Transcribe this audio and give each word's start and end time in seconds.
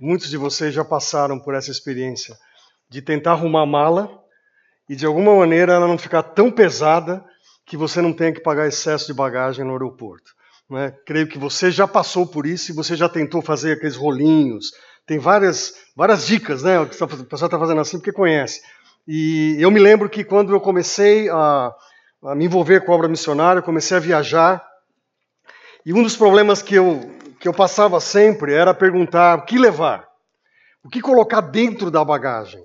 Muitos 0.00 0.28
de 0.28 0.36
vocês 0.36 0.74
já 0.74 0.84
passaram 0.84 1.38
por 1.38 1.54
essa 1.54 1.70
experiência 1.70 2.36
de 2.88 3.02
tentar 3.02 3.32
arrumar 3.32 3.62
a 3.62 3.66
mala 3.66 4.10
e 4.88 4.94
de 4.94 5.06
alguma 5.06 5.34
maneira 5.34 5.74
ela 5.74 5.88
não 5.88 5.98
ficar 5.98 6.22
tão 6.22 6.50
pesada 6.50 7.24
que 7.64 7.76
você 7.76 8.00
não 8.00 8.12
tenha 8.12 8.32
que 8.32 8.40
pagar 8.40 8.68
excesso 8.68 9.06
de 9.06 9.14
bagagem 9.14 9.64
no 9.64 9.72
aeroporto. 9.72 10.32
Né? 10.70 10.92
Creio 11.04 11.26
que 11.26 11.38
você 11.38 11.70
já 11.70 11.86
passou 11.86 12.26
por 12.26 12.46
isso 12.46 12.70
e 12.70 12.74
você 12.74 12.96
já 12.96 13.08
tentou 13.08 13.42
fazer 13.42 13.72
aqueles 13.72 13.96
rolinhos. 13.96 14.72
Tem 15.06 15.18
várias, 15.18 15.74
várias 15.94 16.26
dicas, 16.26 16.62
né? 16.62 16.80
O 16.80 16.86
pessoal 16.86 17.46
está 17.46 17.58
fazendo 17.58 17.80
assim 17.80 17.98
porque 17.98 18.12
conhece. 18.12 18.60
E 19.06 19.56
eu 19.60 19.70
me 19.70 19.78
lembro 19.78 20.08
que 20.08 20.24
quando 20.24 20.52
eu 20.52 20.60
comecei 20.60 21.28
a, 21.28 21.72
a 22.24 22.34
me 22.34 22.44
envolver 22.44 22.84
com 22.84 22.92
a 22.92 22.94
obra 22.96 23.08
missionária, 23.08 23.60
eu 23.60 23.64
comecei 23.64 23.96
a 23.96 24.00
viajar. 24.00 24.66
E 25.84 25.92
um 25.92 26.02
dos 26.02 26.16
problemas 26.16 26.60
que 26.60 26.74
eu, 26.74 27.08
que 27.40 27.48
eu 27.48 27.52
passava 27.52 28.00
sempre 28.00 28.52
era 28.52 28.74
perguntar 28.74 29.38
o 29.38 29.44
que 29.44 29.58
levar, 29.58 30.06
o 30.84 30.88
que 30.88 31.00
colocar 31.00 31.40
dentro 31.40 31.90
da 31.90 32.04
bagagem. 32.04 32.64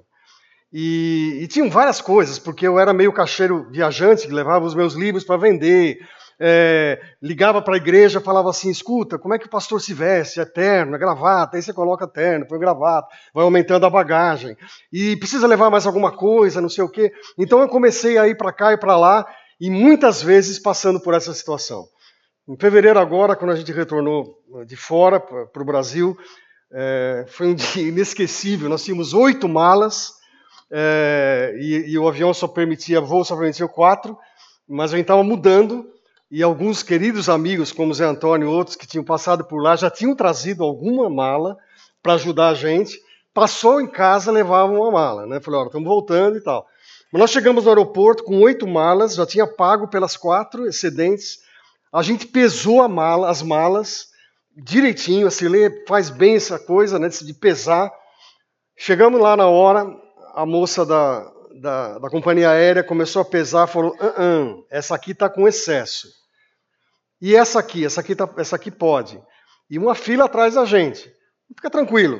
E, 0.73 1.40
e 1.41 1.48
tinham 1.48 1.70
várias 1.70 2.00
coisas, 2.00 2.40
porque 2.40 2.66
eu 2.66 2.80
era 2.80 2.94
meio 2.94 3.12
cacheiro 3.12 3.70
viajante, 3.70 4.27
que 4.27 4.34
levava 4.34 4.66
os 4.66 4.73
meus 4.73 4.94
livros 4.94 5.26
para 5.26 5.36
vender, 5.36 5.99
é, 6.40 6.99
ligava 7.22 7.62
para 7.62 7.76
a 7.76 7.77
igreja, 7.77 8.22
falava 8.22 8.49
assim: 8.49 8.72
escuta, 8.72 9.20
como 9.20 9.34
é 9.34 9.40
que 9.40 9.46
o 9.46 9.49
pastor 9.49 9.82
se 9.82 9.94
veste? 9.94 10.40
É 10.40 10.46
terno, 10.46 10.96
é 10.96 10.98
gravata, 10.98 11.58
aí 11.58 11.62
você 11.62 11.74
coloca 11.74 12.08
terno, 12.08 12.48
põe 12.48 12.58
gravata, 12.58 13.08
vai 13.34 13.44
aumentando 13.44 13.85
a 13.85 13.90
bagagem. 13.90 14.55
E 14.91 15.18
precisa 15.18 15.46
levar 15.46 15.70
mais 15.70 15.85
alguma 15.85 16.12
coisa, 16.12 16.62
não 16.62 16.70
sei 16.70 16.84
o 16.84 16.90
quê. 16.90 17.12
Então 17.38 17.60
eu 17.60 17.68
comecei 17.68 18.18
a 18.18 18.27
ir 18.27 18.38
para 18.38 18.54
cá 18.54 18.74
e 18.74 18.77
para 18.77 18.98
lá, 18.98 19.26
e 19.60 19.70
muitas 19.70 20.24
vezes 20.24 20.58
passando 20.58 20.99
por 21.02 21.13
essa 21.13 21.34
situação. 21.34 21.85
Em 22.52 22.58
fevereiro, 22.58 23.00
agora, 23.00 23.34
quando 23.34 23.52
a 23.52 23.55
gente 23.55 23.72
retornou 23.72 24.38
de 24.68 24.76
fora 24.76 25.22
para 25.22 25.62
o 25.62 25.66
Brasil, 25.66 26.18
é, 26.70 27.24
foi 27.30 27.48
um 27.48 27.55
dia 27.55 27.88
inesquecível. 27.88 28.68
Nós 28.68 28.84
tínhamos 28.84 29.14
oito 29.14 29.48
malas 29.48 30.16
é, 30.70 31.55
e, 31.57 31.91
e, 31.91 31.98
o 31.98 32.10
avião 32.10 32.34
só 32.34 32.49
permitia, 32.49 32.99
voo 32.99 33.24
só 33.24 33.38
permitia 33.38 33.70
quatro, 33.70 34.18
mas 34.68 34.94
a 34.94 34.98
gente 34.98 35.05
estava 35.05 35.24
mudando 35.24 35.90
e 36.29 36.44
alguns 36.44 36.84
queridos 36.84 37.29
amigos, 37.29 37.72
como 37.72 37.94
Zé 37.94 38.04
Antônio 38.04 38.49
e 38.49 38.54
outros 38.54 38.76
que 38.76 38.85
tinham 38.85 39.05
passado 39.05 39.46
por 39.46 39.62
lá, 39.62 39.77
já 39.77 39.90
tinham 39.90 40.13
trazido 40.13 40.62
alguma 40.62 41.10
mala 41.10 41.57
para 42.04 42.16
ajudar 42.16 42.49
a 42.49 42.54
gente. 42.54 42.99
Passou 43.34 43.79
em 43.79 43.88
casa, 43.88 44.29
levavam 44.29 44.82
uma 44.82 44.91
mala, 44.91 45.26
né? 45.26 45.40
Falei, 45.40 45.57
olha, 45.57 45.68
estamos 45.68 45.88
voltando 45.88 46.38
e 46.38 46.41
tal. 46.41 46.68
Mas 47.13 47.20
nós 47.22 47.32
chegamos 47.32 47.63
no 47.63 47.70
aeroporto 47.70 48.26
com 48.26 48.41
oito 48.41 48.68
malas, 48.68 49.16
já 49.16 49.26
tinha 49.26 49.48
pago 49.48 49.88
pelas 49.88 50.18
quatro 50.18 50.68
excedentes 50.68 51.41
a 51.92 52.02
gente 52.02 52.28
pesou 52.28 52.88
mala, 52.88 53.30
as 53.30 53.42
malas 53.42 54.12
direitinho, 54.56 55.28
a 55.28 55.32
Cirlei 55.32 55.86
faz 55.88 56.10
bem 56.10 56.36
essa 56.36 56.60
coisa, 56.60 57.00
né, 57.00 57.10
de 57.10 57.34
pesar. 57.34 57.92
Chegamos 58.78 59.20
lá 59.20 59.36
na 59.36 59.48
hora, 59.48 59.86
a 60.34 60.46
moça 60.46 60.86
da, 60.86 61.32
da, 61.60 62.00
da 62.00 62.10
companhia 62.10 62.52
aérea 62.52 62.84
começou 62.84 63.22
a 63.22 63.26
pesar, 63.26 63.68
falou: 63.68 63.96
ah, 64.00 64.14
ah, 64.18 64.64
essa 64.69 64.96
aqui 64.96 65.12
está 65.12 65.30
com 65.30 65.47
excesso. 65.47 66.08
E 67.22 67.36
essa 67.36 67.59
aqui, 67.59 67.86
essa 67.86 68.02
aqui, 68.02 68.16
tá, 68.16 68.28
essa 68.38 68.56
aqui 68.56 68.72
pode. 68.72 69.22
E 69.69 69.78
uma 69.78 69.94
fila 69.94 70.25
atrás 70.25 70.56
da 70.56 70.66
gente. 70.66 71.12
Fica 71.56 71.69
tranquilo. 71.69 72.19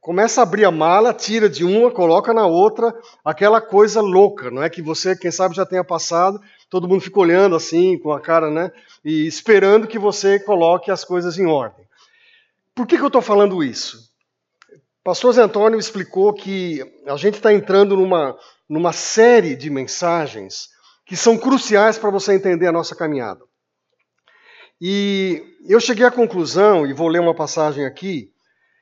Começa 0.00 0.40
a 0.40 0.42
abrir 0.42 0.64
a 0.64 0.70
mala, 0.70 1.14
tira 1.14 1.48
de 1.48 1.64
uma, 1.64 1.90
coloca 1.90 2.34
na 2.34 2.44
outra, 2.44 2.92
aquela 3.24 3.60
coisa 3.60 4.00
louca, 4.00 4.50
não 4.50 4.60
é 4.60 4.68
que 4.68 4.82
você, 4.82 5.16
quem 5.16 5.30
sabe, 5.30 5.54
já 5.54 5.64
tenha 5.64 5.84
passado, 5.84 6.40
todo 6.72 6.88
mundo 6.88 7.02
fica 7.02 7.20
olhando 7.20 7.54
assim, 7.54 7.98
com 7.98 8.14
a 8.14 8.18
cara, 8.18 8.50
né? 8.50 8.72
E 9.04 9.26
esperando 9.26 9.86
que 9.86 9.98
você 9.98 10.40
coloque 10.40 10.90
as 10.90 11.04
coisas 11.04 11.38
em 11.38 11.44
ordem. 11.44 11.86
Por 12.74 12.86
que, 12.86 12.96
que 12.96 13.02
eu 13.02 13.08
estou 13.08 13.20
falando 13.20 13.62
isso? 13.62 14.10
pastor 15.04 15.34
Zé 15.34 15.42
Antônio 15.42 15.78
explicou 15.78 16.32
que 16.32 16.80
a 17.06 17.16
gente 17.18 17.34
está 17.34 17.52
entrando 17.52 17.94
numa, 17.94 18.38
numa 18.66 18.90
série 18.90 19.54
de 19.54 19.68
mensagens 19.68 20.70
que 21.04 21.14
são 21.14 21.36
cruciais 21.36 21.98
para 21.98 22.08
você 22.08 22.32
entender 22.32 22.68
a 22.68 22.72
nossa 22.72 22.96
caminhada. 22.96 23.44
E 24.80 25.44
eu 25.68 25.78
cheguei 25.78 26.06
à 26.06 26.10
conclusão, 26.10 26.86
e 26.86 26.94
vou 26.94 27.08
ler 27.08 27.20
uma 27.20 27.34
passagem 27.34 27.84
aqui, 27.84 28.32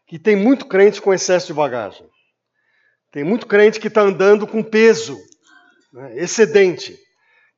que 0.07 0.17
tem 0.17 0.37
muito 0.37 0.67
crente 0.67 1.03
com 1.03 1.13
excesso 1.13 1.49
de 1.49 1.55
bagagem. 1.55 2.07
Tem 3.11 3.25
muito 3.25 3.49
crente 3.49 3.81
que 3.81 3.89
está 3.89 4.03
andando 4.03 4.47
com 4.47 4.63
peso, 4.63 5.19
né, 5.93 6.17
excedente 6.19 6.97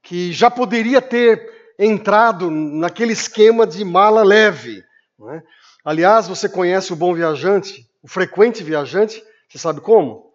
que 0.02 0.32
já 0.32 0.50
poderia 0.50 1.00
ter 1.00 1.50
entrado 1.78 2.50
naquele 2.50 3.12
esquema 3.12 3.66
de 3.66 3.84
mala 3.84 4.22
leve. 4.22 4.82
É? 5.30 5.42
Aliás, 5.84 6.28
você 6.28 6.48
conhece 6.48 6.92
o 6.92 6.96
bom 6.96 7.14
viajante, 7.14 7.88
o 8.02 8.08
frequente 8.08 8.62
viajante, 8.62 9.22
você 9.48 9.58
sabe 9.58 9.80
como? 9.80 10.32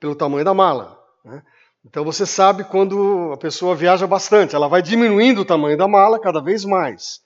Pelo 0.00 0.14
tamanho 0.14 0.44
da 0.44 0.54
mala. 0.54 0.98
Né? 1.24 1.42
Então 1.84 2.04
você 2.04 2.26
sabe 2.26 2.64
quando 2.64 3.32
a 3.32 3.36
pessoa 3.36 3.74
viaja 3.74 4.06
bastante, 4.06 4.54
ela 4.54 4.68
vai 4.68 4.82
diminuindo 4.82 5.42
o 5.42 5.44
tamanho 5.44 5.76
da 5.76 5.88
mala 5.88 6.20
cada 6.20 6.40
vez 6.40 6.64
mais. 6.64 7.20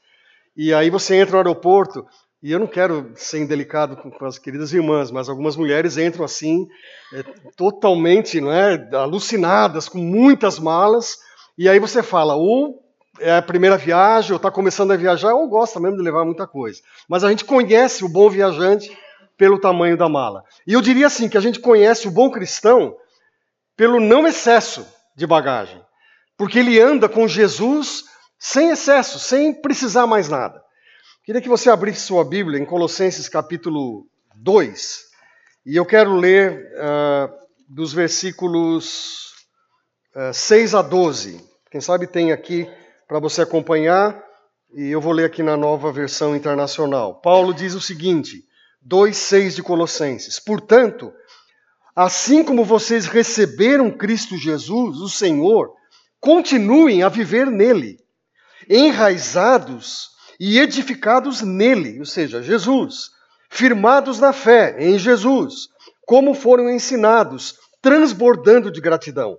E 0.57 0.73
aí 0.73 0.91
você 0.91 1.17
entra 1.17 1.33
no 1.33 1.39
aeroporto, 1.39 2.07
e 2.43 2.53
eu 2.53 2.61
não 2.61 2.67
quero 2.67 3.11
ser 3.17 3.41
indelicado 3.41 3.97
com, 3.97 4.25
as 4.27 4.39
queridas 4.39 4.73
irmãs, 4.73 5.11
mas 5.11 5.29
algumas 5.29 5.57
mulheres 5.57 5.97
entram 5.97 6.25
assim, 6.25 6.69
é, 7.13 7.23
totalmente 7.57 8.41
não 8.41 8.53
é, 8.53 8.89
alucinadas, 8.95 9.89
com 9.89 9.99
muitas 9.99 10.59
malas, 10.59 11.17
e 11.57 11.69
aí 11.69 11.79
você 11.79 12.03
fala, 12.03 12.35
ou 12.35 12.83
é 13.21 13.37
a 13.37 13.43
primeira 13.43 13.77
viagem, 13.77 14.33
ou 14.33 14.37
está 14.37 14.51
começando 14.51 14.93
a 14.93 14.97
viajar, 14.97 15.35
ou 15.35 15.49
gosta 15.49 15.79
mesmo 15.79 15.97
de 15.97 16.03
levar 16.03 16.25
muita 16.25 16.47
coisa. 16.47 16.81
Mas 17.09 17.23
a 17.23 17.31
gente 17.31 17.45
conhece 17.45 18.05
o 18.05 18.09
bom 18.09 18.29
viajante 18.29 18.97
pelo 19.37 19.59
tamanho 19.59 19.97
da 19.97 20.09
mala. 20.09 20.45
E 20.67 20.73
eu 20.73 20.81
diria 20.81 21.07
assim, 21.07 21.29
que 21.29 21.39
a 21.39 21.41
gente 21.41 21.61
conhece 21.61 22.09
o 22.09 22.11
bom 22.11 22.31
cristão 22.31 22.97
pelo 23.77 24.01
não 24.01 24.27
excesso 24.27 24.87
de 25.17 25.27
bagagem. 25.27 25.81
Porque 26.37 26.59
ele 26.59 26.81
anda 26.81 27.09
com 27.09 27.29
Jesus 27.29 28.05
sem 28.39 28.71
excesso, 28.71 29.19
sem 29.19 29.55
precisar 29.55 30.07
mais 30.07 30.29
nada. 30.29 30.63
Queria 31.25 31.41
que 31.41 31.49
você 31.49 31.71
abrisse 31.71 32.01
sua 32.01 32.25
Bíblia 32.25 32.61
em 32.61 32.67
Colossenses 32.67 33.29
capítulo 33.29 34.07
2. 34.35 35.05
E 35.67 35.77
eu 35.77 35.87
quero 35.87 36.15
ler 36.17 36.71
uh, 36.75 37.33
dos 37.69 37.93
versículos 37.93 39.34
6 40.33 40.75
eh, 40.75 40.77
a 40.77 40.83
12. 40.83 41.41
Quem 41.71 41.81
sabe 41.81 42.07
tem 42.07 42.31
aqui 42.31 42.69
para 43.09 43.19
você 43.19 43.43
acompanhar, 43.43 44.23
e 44.73 44.89
eu 44.91 45.01
vou 45.01 45.13
ler 45.13 45.25
aqui 45.25 45.43
na 45.43 45.57
nova 45.57 45.93
versão 45.93 46.37
internacional. 46.37 47.21
Paulo 47.21 47.53
diz 47.53 47.75
o 47.75 47.81
seguinte, 47.81 48.45
2,6 48.89 49.57
de 49.57 49.63
Colossenses: 49.63 50.39
Portanto, 50.39 51.13
assim 51.97 52.45
como 52.45 52.65
vocês 52.65 53.07
receberam 53.07 53.91
Cristo 53.91 54.37
Jesus, 54.37 54.99
o 54.99 55.09
Senhor, 55.09 55.73
continuem 56.21 57.03
a 57.03 57.09
viver 57.09 57.47
nele, 57.47 57.99
enraizados 58.69 60.11
e 60.39 60.59
edificados 60.59 61.43
nele, 61.43 61.99
ou 61.99 62.07
seja, 62.07 62.43
Jesus, 62.43 63.11
firmados 63.51 64.21
na 64.21 64.33
fé 64.33 64.77
em 64.79 64.99
Jesus, 64.99 65.69
como 66.07 66.35
foram 66.35 66.71
ensinados, 66.71 67.57
transbordando 67.83 68.71
de 68.71 68.81
gratidão. 68.81 69.39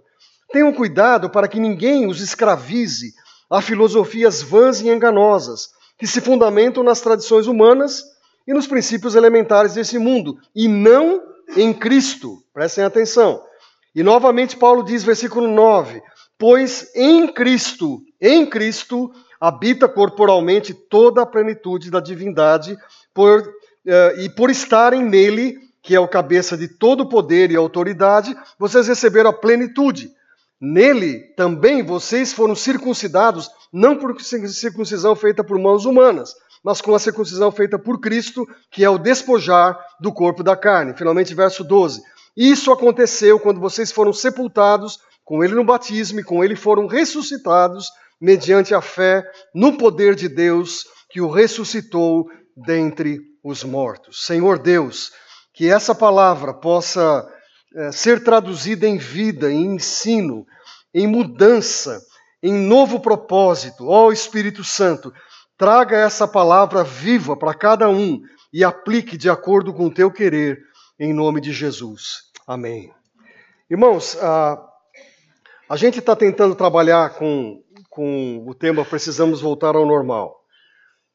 Tenham 0.56 0.72
cuidado 0.72 1.30
para 1.30 1.50
que 1.50 1.60
ninguém 1.60 2.08
os 2.08 2.22
escravize 2.22 3.14
a 3.52 3.62
filosofias 3.62 4.42
vãs 4.42 4.80
e 4.80 4.88
enganosas, 4.88 5.68
que 5.98 6.08
se 6.08 6.22
fundamentam 6.22 6.82
nas 6.82 7.02
tradições 7.02 7.46
humanas 7.46 8.02
e 8.48 8.54
nos 8.54 8.66
princípios 8.66 9.16
elementares 9.16 9.74
desse 9.74 10.00
mundo, 10.00 10.38
e 10.56 10.70
não 10.70 11.22
em 11.58 11.74
Cristo. 11.74 12.42
Prestem 12.54 12.86
atenção. 12.86 13.44
E 13.94 14.02
novamente 14.02 14.56
Paulo 14.56 14.82
diz, 14.82 15.04
versículo 15.04 15.46
9: 15.46 16.02
Pois 16.40 16.90
em 16.96 17.28
Cristo, 17.28 18.00
em 18.22 18.46
Cristo, 18.46 19.12
habita 19.42 19.90
corporalmente 19.90 20.74
toda 20.74 21.24
a 21.24 21.26
plenitude 21.26 21.92
da 21.92 22.00
divindade, 22.00 22.78
por, 23.14 23.42
uh, 23.42 24.22
e 24.22 24.30
por 24.30 24.50
estarem 24.50 25.04
nele, 25.04 25.58
que 25.82 25.94
é 25.94 26.00
o 26.00 26.08
cabeça 26.08 26.56
de 26.56 26.70
todo 26.70 27.10
poder 27.10 27.52
e 27.52 27.58
autoridade, 27.58 28.34
vocês 28.58 28.88
receberam 28.88 29.32
a 29.32 29.34
plenitude. 29.34 30.16
Nele 30.60 31.20
também 31.36 31.84
vocês 31.84 32.32
foram 32.34 32.56
circuncidados, 32.56 33.50
não 33.72 33.98
por 33.98 34.20
circuncisão 34.22 35.16
feita 35.16 35.44
por 35.44 35.60
mãos 35.60 35.86
humanas, 35.86 36.34
mas 36.64 36.82
com 36.82 36.96
a 36.96 37.00
circuncisão 37.00 37.52
feita 37.52 37.78
por 37.78 38.00
Cristo, 38.00 38.48
que 38.72 38.84
é 38.84 38.90
o 38.90 38.98
despojar 38.98 39.78
do 40.00 40.12
corpo 40.12 40.42
da 40.44 40.56
carne. 40.56 40.96
Finalmente, 40.98 41.36
verso 41.36 41.64
12. 41.64 42.02
Isso 42.36 42.72
aconteceu 42.72 43.40
quando 43.40 43.60
vocês 43.60 43.92
foram 43.92 44.12
sepultados 44.12 45.00
com 45.24 45.44
ele 45.44 45.56
no 45.56 45.64
batismo 45.64 46.20
e 46.20 46.24
com 46.24 46.44
ele 46.44 46.56
foram 46.56 46.88
ressuscitados 46.88 47.90
mediante 48.20 48.74
a 48.74 48.82
fé 48.82 49.24
no 49.54 49.78
poder 49.78 50.16
de 50.16 50.30
Deus 50.30 50.86
que 51.10 51.22
o 51.22 51.30
ressuscitou 51.30 52.28
dentre 52.56 53.20
os 53.44 53.64
mortos. 53.64 54.26
Senhor 54.26 54.60
Deus, 54.60 55.12
que 55.54 55.70
essa 55.70 55.94
palavra 55.94 56.54
possa 56.54 57.28
é, 57.76 57.92
ser 57.92 58.24
traduzida 58.24 58.88
em 58.88 58.98
vida, 58.98 59.52
em 59.52 59.76
ensino, 59.76 60.48
em 60.94 61.06
mudança, 61.06 62.02
em 62.42 62.54
novo 62.54 63.02
propósito. 63.02 63.88
Ó 63.88 64.08
oh, 64.08 64.12
Espírito 64.14 64.64
Santo, 64.64 65.14
traga 65.58 65.98
essa 65.98 66.26
palavra 66.26 66.84
viva 66.84 67.36
para 67.36 67.54
cada 67.54 67.90
um 67.90 68.22
e 68.54 68.64
aplique 68.64 69.18
de 69.18 69.30
acordo 69.30 69.74
com 69.74 69.88
o 69.88 69.94
teu 69.94 70.10
querer, 70.10 70.60
em 70.98 71.14
nome 71.14 71.42
de 71.42 71.52
Jesus. 71.52 72.32
Amém. 72.48 72.94
Irmãos, 73.70 74.18
a, 74.22 74.58
a 75.68 75.76
gente 75.76 76.00
está 76.00 76.16
tentando 76.16 76.56
trabalhar 76.56 77.16
com, 77.16 77.62
com 77.90 78.46
o 78.48 78.54
tema 78.54 78.86
Precisamos 78.86 79.42
Voltar 79.42 79.76
ao 79.76 79.86
Normal. 79.86 80.34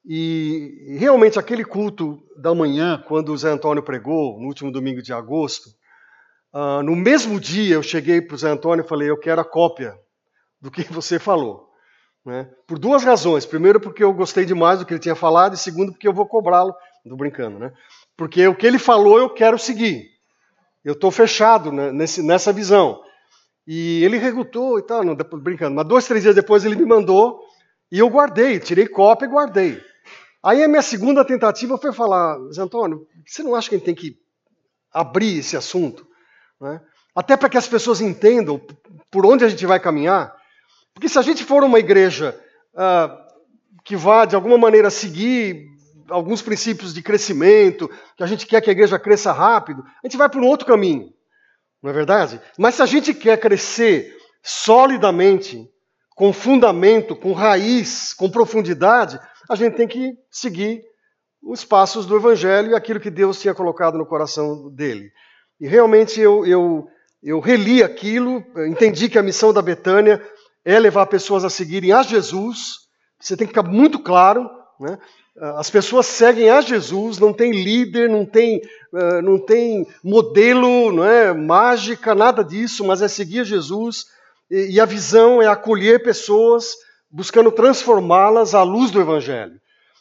E 0.05 0.97
realmente 0.99 1.39
aquele 1.39 1.65
culto 1.65 2.23
da 2.37 2.55
manhã, 2.55 3.03
quando 3.07 3.33
o 3.33 3.39
Zé 3.39 3.51
Antônio 3.51 3.83
pregou, 3.83 4.39
no 4.39 4.47
último 4.47 4.71
domingo 4.71 5.01
de 5.01 5.13
agosto, 5.13 5.71
uh, 6.53 6.83
no 6.83 6.95
mesmo 6.97 7.41
dia 7.41 7.75
eu 7.75 7.83
cheguei 7.83 8.21
para 8.21 8.35
o 8.35 8.39
Zé 8.39 8.51
Antônio 8.51 8.85
e 8.85 8.89
falei: 8.89 9.11
Eu 9.11 9.19
quero 9.19 9.41
a 9.41 9.45
cópia 9.45 9.99
do 10.61 10.71
que 10.71 10.85
você 10.93 11.19
falou. 11.19 11.69
Né? 12.25 12.51
Por 12.67 12.79
duas 12.79 13.03
razões. 13.03 13.47
Primeiro, 13.47 13.81
porque 13.81 14.05
eu 14.05 14.13
gostei 14.13 14.45
demais 14.45 14.79
do 14.79 14.87
que 14.87 14.93
ele 14.93 15.01
tinha 15.01 15.15
falado, 15.15 15.55
e 15.55 15.59
segundo, 15.59 15.93
porque 15.93 16.07
eu 16.07 16.13
vou 16.13 16.27
cobrá-lo. 16.27 16.75
Estou 17.03 17.17
brincando, 17.17 17.59
né? 17.59 17.73
Porque 18.17 18.47
o 18.47 18.55
que 18.55 18.67
ele 18.67 18.79
falou 18.79 19.19
eu 19.19 19.31
quero 19.31 19.59
seguir. 19.59 20.07
Eu 20.85 20.93
estou 20.93 21.11
fechado 21.11 21.73
né, 21.73 21.91
nesse, 21.91 22.23
nessa 22.23 22.53
visão. 22.53 23.03
E 23.67 24.03
ele 24.05 24.19
regutou 24.19 24.79
e 24.79 24.83
tal, 24.83 25.05
não, 25.05 25.15
brincando. 25.15 25.75
Mas 25.75 25.87
dois, 25.87 26.07
três 26.07 26.23
dias 26.23 26.35
depois 26.35 26.65
ele 26.65 26.77
me 26.77 26.85
mandou 26.85 27.41
e 27.91 27.99
eu 27.99 28.09
guardei, 28.09 28.59
tirei 28.59 28.87
cópia 28.87 29.27
e 29.27 29.29
guardei. 29.29 29.81
Aí 30.43 30.63
a 30.63 30.69
minha 30.69 30.83
segunda 30.83 31.25
tentativa 31.25 31.77
foi 31.77 31.93
falar, 31.93 32.39
Zé 32.53 32.63
Antônio, 32.63 33.07
você 33.27 33.43
não 33.43 33.55
acha 33.55 33.69
que 33.69 33.75
a 33.75 33.79
gente 33.79 33.85
tem 33.85 33.95
que 33.95 34.17
abrir 34.93 35.39
esse 35.39 35.57
assunto? 35.57 36.07
Né? 36.61 36.81
Até 37.15 37.37
para 37.37 37.49
que 37.49 37.59
as 37.59 37.67
pessoas 37.67 38.01
entendam 38.01 38.61
por 39.11 39.27
onde 39.27 39.45
a 39.45 39.49
gente 39.49 39.65
vai 39.67 39.81
caminhar. 39.81 40.35
Porque 40.95 41.09
se 41.09 41.19
a 41.19 41.23
gente 41.23 41.45
for 41.45 41.65
uma 41.65 41.79
igreja 41.79 42.39
uh, 42.75 43.17
que 43.85 43.97
vá, 43.97 44.25
de 44.25 44.35
alguma 44.35 44.59
maneira, 44.59 44.91
seguir 44.91 45.67
alguns 46.09 46.43
princípios 46.43 46.93
de 46.93 47.03
crescimento, 47.03 47.89
que 48.17 48.23
a 48.23 48.27
gente 48.27 48.47
quer 48.47 48.61
que 48.61 48.71
a 48.71 48.73
igreja 48.73 48.99
cresça 48.99 49.33
rápido, 49.33 49.83
a 49.83 50.07
gente 50.07 50.17
vai 50.17 50.29
por 50.29 50.43
um 50.43 50.47
outro 50.47 50.67
caminho. 50.67 51.13
Não 51.83 51.91
é 51.91 51.93
verdade? 51.93 52.41
Mas 52.59 52.75
se 52.75 52.83
a 52.83 52.87
gente 52.87 53.15
quer 53.15 53.39
crescer 53.39 54.17
solidamente, 54.43 55.69
com 56.15 56.33
fundamento, 56.33 57.17
com 57.17 57.33
raiz, 57.33 58.13
com 58.13 58.31
profundidade, 58.31 59.19
a 59.49 59.55
gente 59.55 59.77
tem 59.77 59.89
que 59.89 60.13
seguir 60.31 60.83
os 61.43 61.65
passos 61.65 62.05
do 62.05 62.17
Evangelho 62.17 62.73
e 62.73 62.75
aquilo 62.75 63.01
que 63.01 63.11
Deus 63.11 63.41
tinha 63.41 63.55
colocado 63.55 63.97
no 63.97 64.05
coração 64.05 64.69
dele. 64.71 65.11
E 65.61 65.69
realmente 65.69 66.21
eu, 66.21 66.47
eu, 66.47 66.89
eu 67.23 67.39
reli 67.39 67.83
aquilo, 67.83 68.43
entendi 68.67 69.09
que 69.09 69.19
a 69.19 69.23
missão 69.23 69.53
da 69.53 69.61
Betânia 69.61 70.23
é 70.65 70.79
levar 70.79 71.07
pessoas 71.07 71.45
a 71.45 71.51
seguirem 71.51 71.93
a 71.93 72.03
Jesus. 72.03 72.89
Você 73.19 73.37
tem 73.37 73.47
que 73.47 73.53
ficar 73.53 73.69
muito 73.69 73.99
claro. 73.99 74.49
Né? 74.81 74.99
As 75.57 75.71
pessoas 75.71 76.07
seguem 76.07 76.51
a 76.51 76.61
Jesus, 76.61 77.19
não 77.19 77.33
tem 77.33 77.53
líder, 77.53 78.09
não 78.09 78.25
tem, 78.25 78.63
uh, 78.93 79.23
não 79.23 79.39
tem 79.39 79.87
modelo, 80.03 80.93
não 80.93 81.05
é 81.05 81.33
mágica, 81.35 82.15
nada 82.15 82.43
disso, 82.43 82.85
mas 82.85 83.03
é 83.03 83.09
seguir 83.09 83.45
Jesus. 83.45 84.07
E 84.51 84.81
a 84.81 84.85
visão 84.85 85.41
é 85.41 85.47
acolher 85.47 86.03
pessoas, 86.03 86.75
buscando 87.11 87.53
transformá-las 87.53 88.55
à 88.55 88.63
luz 88.63 88.91
do 88.91 89.01
Evangelho. 89.01 89.60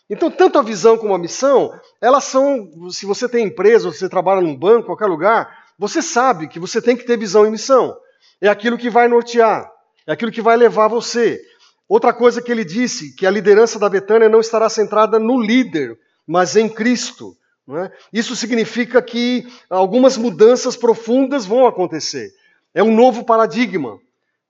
Então, 0.09 0.31
tanto 0.31 0.57
a 0.57 0.63
visão 0.63 0.97
como 0.97 1.13
a 1.13 1.19
missão, 1.19 1.71
elas 2.01 2.23
são, 2.23 2.89
se 2.89 3.05
você 3.05 3.29
tem 3.29 3.45
empresa, 3.45 3.87
ou 3.87 3.93
você 3.93 4.09
trabalha 4.09 4.41
num 4.41 4.55
banco, 4.55 4.87
qualquer 4.87 5.05
lugar, 5.05 5.65
você 5.77 6.01
sabe 6.01 6.47
que 6.47 6.59
você 6.59 6.81
tem 6.81 6.97
que 6.97 7.05
ter 7.05 7.17
visão 7.17 7.45
e 7.45 7.51
missão. 7.51 7.95
É 8.41 8.49
aquilo 8.49 8.77
que 8.77 8.89
vai 8.89 9.07
nortear. 9.07 9.71
É 10.07 10.13
aquilo 10.13 10.31
que 10.31 10.41
vai 10.41 10.57
levar 10.57 10.87
você. 10.87 11.39
Outra 11.87 12.11
coisa 12.11 12.41
que 12.41 12.51
ele 12.51 12.65
disse, 12.65 13.15
que 13.15 13.25
a 13.25 13.31
liderança 13.31 13.77
da 13.77 13.87
Betânia 13.87 14.27
não 14.27 14.39
estará 14.39 14.67
centrada 14.67 15.19
no 15.19 15.39
líder, 15.39 15.97
mas 16.25 16.55
em 16.55 16.67
Cristo. 16.67 17.35
É? 17.71 17.91
Isso 18.11 18.35
significa 18.35 18.99
que 18.99 19.45
algumas 19.69 20.17
mudanças 20.17 20.75
profundas 20.75 21.45
vão 21.45 21.67
acontecer. 21.67 22.33
É 22.73 22.81
um 22.81 22.91
novo 22.95 23.23
paradigma. 23.23 23.99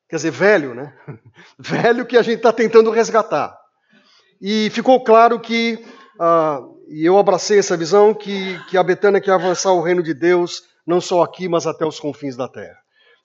Quer 0.08 0.16
dizer, 0.16 0.32
velho, 0.32 0.74
né? 0.74 0.94
Velho 1.60 2.06
que 2.06 2.18
a 2.18 2.22
gente 2.22 2.38
está 2.38 2.54
tentando 2.54 2.90
resgatar. 2.90 3.59
E 4.42 4.70
ficou 4.70 5.04
claro 5.04 5.40
que, 5.40 5.84
uh, 6.20 6.78
e 6.90 7.06
eu 7.06 7.18
abracei 7.18 7.60
essa 7.60 7.76
visão, 7.76 8.14
que, 8.14 8.58
que 8.70 8.78
a 8.78 8.84
Betânia 8.84 9.22
quer 9.22 9.32
avançar 9.32 9.74
o 9.74 9.82
reino 9.82 10.02
de 10.02 10.14
Deus, 10.14 10.62
não 10.86 11.02
só 11.02 11.22
aqui, 11.22 11.48
mas 11.48 11.68
até 11.68 11.86
os 11.86 12.00
confins 12.00 12.36
da 12.36 12.48
terra. 12.48 12.78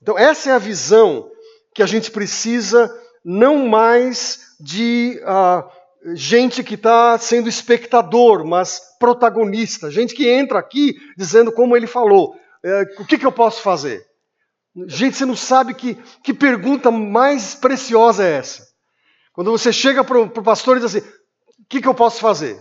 Então, 0.03 0.19
essa 0.19 0.51
é 0.51 0.53
a 0.53 0.59
visão 0.59 1.31
que 1.75 1.83
a 1.83 1.87
gente 1.87 2.11
precisa 2.11 2.91
não 3.25 3.67
mais 3.67 4.41
de 4.61 5.21
uh, 5.23 6.15
gente 6.15 6.63
que 6.63 6.75
está 6.75 7.17
sendo 7.19 7.49
espectador, 7.49 8.45
mas 8.45 8.81
protagonista, 8.99 9.91
gente 9.91 10.15
que 10.15 10.29
entra 10.29 10.59
aqui 10.59 10.95
dizendo 11.17 11.51
como 11.51 11.77
ele 11.77 11.87
falou, 11.87 12.35
é, 12.63 12.83
o 12.99 13.05
que, 13.05 13.19
que 13.19 13.27
eu 13.27 13.33
posso 13.33 13.63
fazer? 13.63 14.03
Gente, 14.87 15.17
você 15.17 15.25
não 15.25 15.37
sabe 15.37 15.73
que, 15.75 15.95
que 16.23 16.35
pergunta 16.35 16.91
mais 16.91 17.55
preciosa 17.55 18.25
é 18.25 18.39
essa. 18.39 18.74
Quando 19.35 19.51
você 19.51 19.73
chega 19.73 20.05
para 20.05 20.19
o 20.19 20.31
pastor 20.31 20.77
e 20.77 20.81
diz 20.81 20.95
assim: 20.95 21.07
o 21.07 21.67
que, 21.69 21.83
que 21.83 21.89
eu 21.89 21.95
posso 21.95 22.21
fazer? 22.21 22.59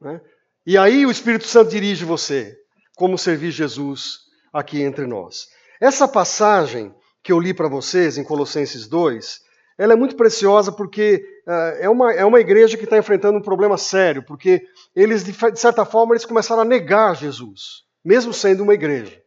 Né? 0.00 0.20
E 0.64 0.76
aí 0.76 1.04
o 1.06 1.10
Espírito 1.10 1.48
Santo 1.48 1.70
dirige 1.70 2.04
você, 2.04 2.54
como 2.94 3.18
servir 3.18 3.50
Jesus 3.50 4.18
aqui 4.52 4.82
entre 4.82 5.06
nós. 5.06 5.48
Essa 5.80 6.06
passagem 6.06 6.94
que 7.22 7.32
eu 7.32 7.40
li 7.40 7.54
para 7.54 7.68
vocês 7.68 8.18
em 8.18 8.24
Colossenses 8.24 8.86
2, 8.86 9.40
ela 9.78 9.94
é 9.94 9.96
muito 9.96 10.14
preciosa 10.14 10.70
porque 10.70 11.24
uh, 11.46 11.80
é, 11.80 11.88
uma, 11.88 12.12
é 12.12 12.24
uma 12.24 12.40
igreja 12.40 12.76
que 12.76 12.84
está 12.84 12.98
enfrentando 12.98 13.38
um 13.38 13.42
problema 13.42 13.78
sério, 13.78 14.22
porque 14.22 14.62
eles, 14.94 15.24
de, 15.24 15.32
de 15.32 15.60
certa 15.60 15.86
forma, 15.86 16.12
eles 16.12 16.26
começaram 16.26 16.62
a 16.62 16.66
negar 16.66 17.16
Jesus, 17.16 17.84
mesmo 18.04 18.34
sendo 18.34 18.62
uma 18.62 18.74
igreja. 18.74 19.22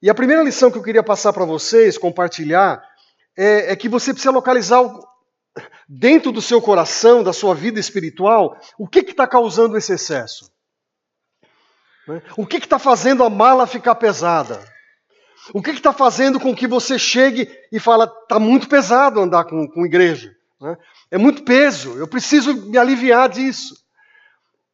E 0.00 0.08
a 0.08 0.14
primeira 0.14 0.44
lição 0.44 0.70
que 0.70 0.78
eu 0.78 0.82
queria 0.82 1.02
passar 1.02 1.32
para 1.32 1.44
vocês, 1.44 1.98
compartilhar, 1.98 2.80
é, 3.36 3.72
é, 3.72 3.76
que 3.76 3.88
você 3.88 4.12
precisa 4.12 4.30
localizar 4.30 4.80
o, 4.82 5.07
dentro 5.88 6.30
do 6.30 6.42
seu 6.42 6.60
coração, 6.60 7.22
da 7.22 7.32
sua 7.32 7.54
vida 7.54 7.80
espiritual, 7.80 8.60
o 8.78 8.86
que 8.86 9.00
está 9.00 9.26
causando 9.26 9.76
esse 9.76 9.94
excesso. 9.94 10.50
Né? 12.06 12.20
O 12.36 12.46
que 12.46 12.58
está 12.58 12.78
fazendo 12.78 13.24
a 13.24 13.30
mala 13.30 13.66
ficar 13.66 13.94
pesada? 13.94 14.62
O 15.54 15.62
que 15.62 15.70
está 15.70 15.92
fazendo 15.92 16.38
com 16.38 16.54
que 16.54 16.66
você 16.66 16.98
chegue 16.98 17.48
e 17.72 17.80
fala, 17.80 18.04
está 18.04 18.38
muito 18.38 18.68
pesado 18.68 19.20
andar 19.20 19.44
com, 19.44 19.66
com 19.66 19.86
igreja? 19.86 20.36
Né? 20.60 20.76
É 21.10 21.16
muito 21.16 21.42
peso, 21.42 21.96
eu 21.98 22.06
preciso 22.06 22.54
me 22.54 22.76
aliviar 22.76 23.30
disso. 23.30 23.74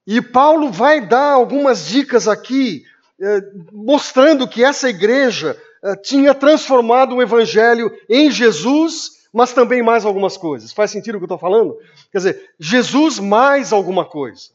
E 0.07 0.21
Paulo 0.21 0.71
vai 0.71 1.01
dar 1.01 1.33
algumas 1.33 1.87
dicas 1.87 2.27
aqui, 2.27 2.83
eh, 3.21 3.41
mostrando 3.73 4.49
que 4.49 4.63
essa 4.63 4.91
igreja 4.91 5.57
eh, 5.83 5.97
tinha 5.97 6.35
transformado 6.35 7.15
o 7.15 7.23
evangelho 7.23 7.91
em 8.09 8.31
Jesus, 8.31 9.24
mas 9.35 9.53
também 9.53 9.83
mais 9.83 10.05
algumas 10.05 10.37
coisas. 10.37 10.73
Faz 10.73 10.93
sentido 10.93 11.17
o 11.17 11.19
que 11.19 11.25
eu 11.25 11.35
estou 11.35 11.39
falando? 11.39 11.77
Quer 12.13 12.19
dizer, 12.19 12.51
Jesus 12.57 13.19
mais 13.19 13.73
alguma 13.73 14.05
coisa. 14.05 14.51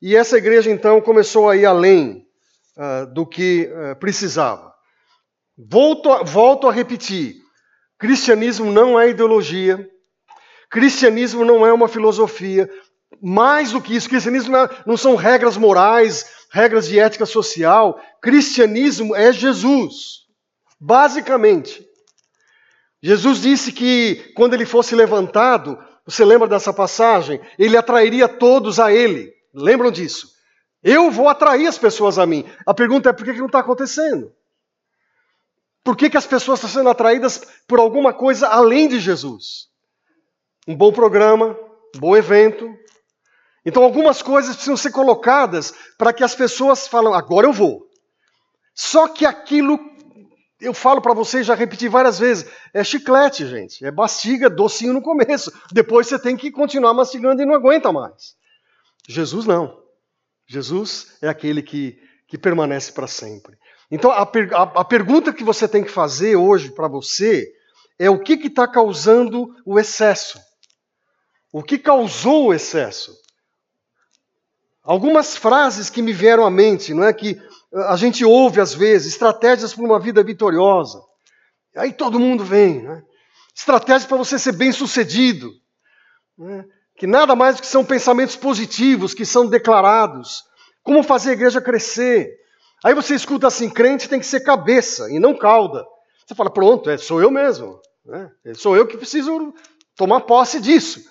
E 0.00 0.14
essa 0.14 0.38
igreja 0.38 0.70
então 0.70 1.00
começou 1.00 1.50
a 1.50 1.56
ir 1.56 1.66
além 1.66 2.24
uh, 2.76 3.12
do 3.12 3.26
que 3.26 3.68
uh, 3.68 3.96
precisava. 3.96 4.72
Volto 5.58 6.12
a, 6.12 6.22
volto 6.22 6.68
a 6.68 6.72
repetir: 6.72 7.42
cristianismo 7.98 8.70
não 8.70 8.98
é 8.98 9.10
ideologia, 9.10 9.90
cristianismo 10.70 11.44
não 11.44 11.66
é 11.66 11.72
uma 11.72 11.88
filosofia. 11.88 12.70
Mais 13.20 13.72
do 13.72 13.80
que 13.80 13.94
isso, 13.94 14.08
cristianismo 14.08 14.52
não, 14.52 14.60
é, 14.60 14.70
não 14.86 14.96
são 14.96 15.16
regras 15.16 15.56
morais, 15.56 16.24
regras 16.50 16.86
de 16.86 16.98
ética 16.98 17.26
social. 17.26 18.00
Cristianismo 18.20 19.16
é 19.16 19.32
Jesus, 19.32 20.26
basicamente. 20.80 21.91
Jesus 23.02 23.40
disse 23.40 23.72
que 23.72 24.32
quando 24.34 24.54
ele 24.54 24.64
fosse 24.64 24.94
levantado, 24.94 25.76
você 26.06 26.24
lembra 26.24 26.46
dessa 26.46 26.72
passagem? 26.72 27.40
Ele 27.58 27.76
atrairia 27.76 28.28
todos 28.28 28.78
a 28.78 28.92
ele. 28.92 29.32
Lembram 29.52 29.90
disso? 29.90 30.30
Eu 30.82 31.10
vou 31.10 31.28
atrair 31.28 31.66
as 31.66 31.78
pessoas 31.78 32.18
a 32.18 32.26
mim. 32.26 32.44
A 32.64 32.72
pergunta 32.72 33.10
é 33.10 33.12
por 33.12 33.24
que 33.24 33.32
não 33.32 33.46
está 33.46 33.60
acontecendo? 33.60 34.32
Por 35.84 35.96
que, 35.96 36.10
que 36.10 36.16
as 36.16 36.26
pessoas 36.26 36.58
estão 36.58 36.70
sendo 36.70 36.90
atraídas 36.90 37.42
por 37.66 37.80
alguma 37.80 38.12
coisa 38.12 38.48
além 38.48 38.88
de 38.88 39.00
Jesus? 39.00 39.68
Um 40.66 40.76
bom 40.76 40.92
programa, 40.92 41.56
um 41.96 41.98
bom 41.98 42.16
evento. 42.16 42.72
Então, 43.64 43.82
algumas 43.82 44.22
coisas 44.22 44.54
precisam 44.54 44.76
ser 44.76 44.92
colocadas 44.92 45.74
para 45.98 46.12
que 46.12 46.22
as 46.22 46.34
pessoas 46.34 46.86
falem, 46.86 47.12
agora 47.14 47.46
eu 47.46 47.52
vou. 47.52 47.88
Só 48.74 49.08
que 49.08 49.26
aquilo, 49.26 49.78
eu 50.62 50.72
falo 50.72 51.00
para 51.02 51.12
vocês, 51.12 51.44
já 51.44 51.54
repeti 51.54 51.88
várias 51.88 52.18
vezes, 52.18 52.46
é 52.72 52.84
chiclete, 52.84 53.46
gente. 53.46 53.84
É 53.84 53.90
mastiga, 53.90 54.48
docinho 54.48 54.92
no 54.92 55.02
começo. 55.02 55.52
Depois 55.72 56.06
você 56.06 56.18
tem 56.18 56.36
que 56.36 56.50
continuar 56.50 56.94
mastigando 56.94 57.42
e 57.42 57.44
não 57.44 57.54
aguenta 57.54 57.92
mais. 57.92 58.36
Jesus 59.08 59.44
não. 59.44 59.82
Jesus 60.46 61.16
é 61.20 61.28
aquele 61.28 61.62
que, 61.62 61.98
que 62.28 62.38
permanece 62.38 62.92
para 62.92 63.06
sempre. 63.06 63.58
Então, 63.90 64.10
a, 64.10 64.24
per 64.24 64.54
a, 64.54 64.62
a 64.62 64.84
pergunta 64.84 65.32
que 65.32 65.44
você 65.44 65.66
tem 65.66 65.82
que 65.82 65.90
fazer 65.90 66.36
hoje 66.36 66.70
para 66.70 66.88
você 66.88 67.52
é 67.98 68.08
o 68.08 68.18
que 68.18 68.34
está 68.34 68.66
causando 68.66 69.54
o 69.66 69.78
excesso? 69.78 70.40
O 71.52 71.62
que 71.62 71.78
causou 71.78 72.46
o 72.46 72.54
excesso? 72.54 73.14
Algumas 74.82 75.36
frases 75.36 75.90
que 75.90 76.02
me 76.02 76.12
vieram 76.12 76.44
à 76.44 76.50
mente, 76.50 76.94
não 76.94 77.04
é 77.04 77.12
que 77.12 77.40
a 77.72 77.96
gente 77.96 78.24
ouve 78.24 78.60
às 78.60 78.74
vezes, 78.74 79.12
estratégias 79.12 79.74
para 79.74 79.84
uma 79.84 79.98
vida 79.98 80.22
vitoriosa. 80.22 81.02
Aí 81.76 81.92
todo 81.92 82.20
mundo 82.20 82.44
vem, 82.44 82.82
né? 82.82 83.02
Estratégias 83.54 84.06
para 84.06 84.16
você 84.16 84.38
ser 84.38 84.52
bem-sucedido. 84.52 85.50
Né? 86.36 86.64
Que 86.96 87.06
nada 87.06 87.34
mais 87.34 87.56
do 87.56 87.62
que 87.62 87.66
são 87.66 87.84
pensamentos 87.84 88.36
positivos 88.36 89.14
que 89.14 89.24
são 89.24 89.46
declarados. 89.46 90.44
Como 90.82 91.02
fazer 91.02 91.30
a 91.30 91.34
igreja 91.34 91.60
crescer? 91.60 92.30
Aí 92.84 92.94
você 92.94 93.14
escuta 93.14 93.46
assim: 93.46 93.70
crente 93.70 94.08
tem 94.08 94.20
que 94.20 94.26
ser 94.26 94.40
cabeça 94.40 95.10
e 95.10 95.18
não 95.18 95.36
cauda. 95.36 95.84
Você 96.26 96.34
fala, 96.34 96.50
pronto, 96.50 96.90
é, 96.90 96.98
sou 96.98 97.20
eu 97.20 97.30
mesmo. 97.30 97.80
Né? 98.04 98.30
Sou 98.54 98.76
eu 98.76 98.86
que 98.86 98.96
preciso 98.96 99.54
tomar 99.96 100.22
posse 100.22 100.60
disso. 100.60 101.02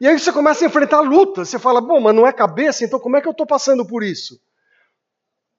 E 0.00 0.06
aí 0.06 0.18
você 0.18 0.32
começa 0.32 0.64
a 0.64 0.68
enfrentar 0.68 1.00
lutas. 1.00 1.48
Você 1.48 1.58
fala, 1.58 1.80
bom, 1.80 2.00
mas 2.00 2.14
não 2.14 2.26
é 2.26 2.32
cabeça, 2.32 2.84
então 2.84 3.00
como 3.00 3.16
é 3.16 3.20
que 3.20 3.26
eu 3.26 3.32
estou 3.32 3.46
passando 3.46 3.86
por 3.86 4.02
isso? 4.02 4.38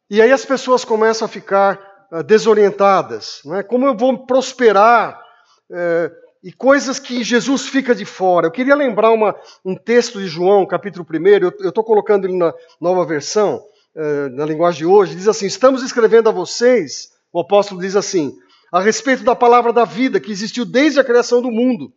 E 0.09 0.21
aí 0.21 0.31
as 0.31 0.45
pessoas 0.45 0.83
começam 0.83 1.25
a 1.25 1.29
ficar 1.29 2.07
uh, 2.11 2.23
desorientadas. 2.23 3.41
Né? 3.45 3.63
Como 3.63 3.85
eu 3.85 3.95
vou 3.95 4.25
prosperar? 4.25 5.21
Uh, 5.69 6.29
e 6.43 6.51
coisas 6.51 6.99
que 6.99 7.23
Jesus 7.23 7.67
fica 7.67 7.93
de 7.93 8.05
fora. 8.05 8.47
Eu 8.47 8.51
queria 8.51 8.75
lembrar 8.75 9.11
uma, 9.11 9.35
um 9.63 9.75
texto 9.75 10.19
de 10.19 10.27
João, 10.27 10.65
capítulo 10.65 11.05
1, 11.05 11.27
eu 11.61 11.69
estou 11.69 11.83
colocando 11.83 12.25
ele 12.25 12.37
na 12.37 12.53
nova 12.79 13.05
versão, 13.05 13.61
uh, 13.95 14.29
na 14.35 14.45
linguagem 14.45 14.79
de 14.79 14.85
hoje, 14.85 15.15
diz 15.15 15.27
assim: 15.27 15.45
Estamos 15.45 15.83
escrevendo 15.83 16.29
a 16.29 16.31
vocês, 16.31 17.11
o 17.31 17.39
apóstolo 17.41 17.81
diz 17.81 17.95
assim, 17.95 18.33
a 18.71 18.79
respeito 18.79 19.23
da 19.23 19.35
palavra 19.35 19.73
da 19.73 19.83
vida 19.83 20.19
que 20.19 20.31
existiu 20.31 20.65
desde 20.65 20.99
a 20.99 21.03
criação 21.03 21.41
do 21.41 21.51
mundo. 21.51 21.91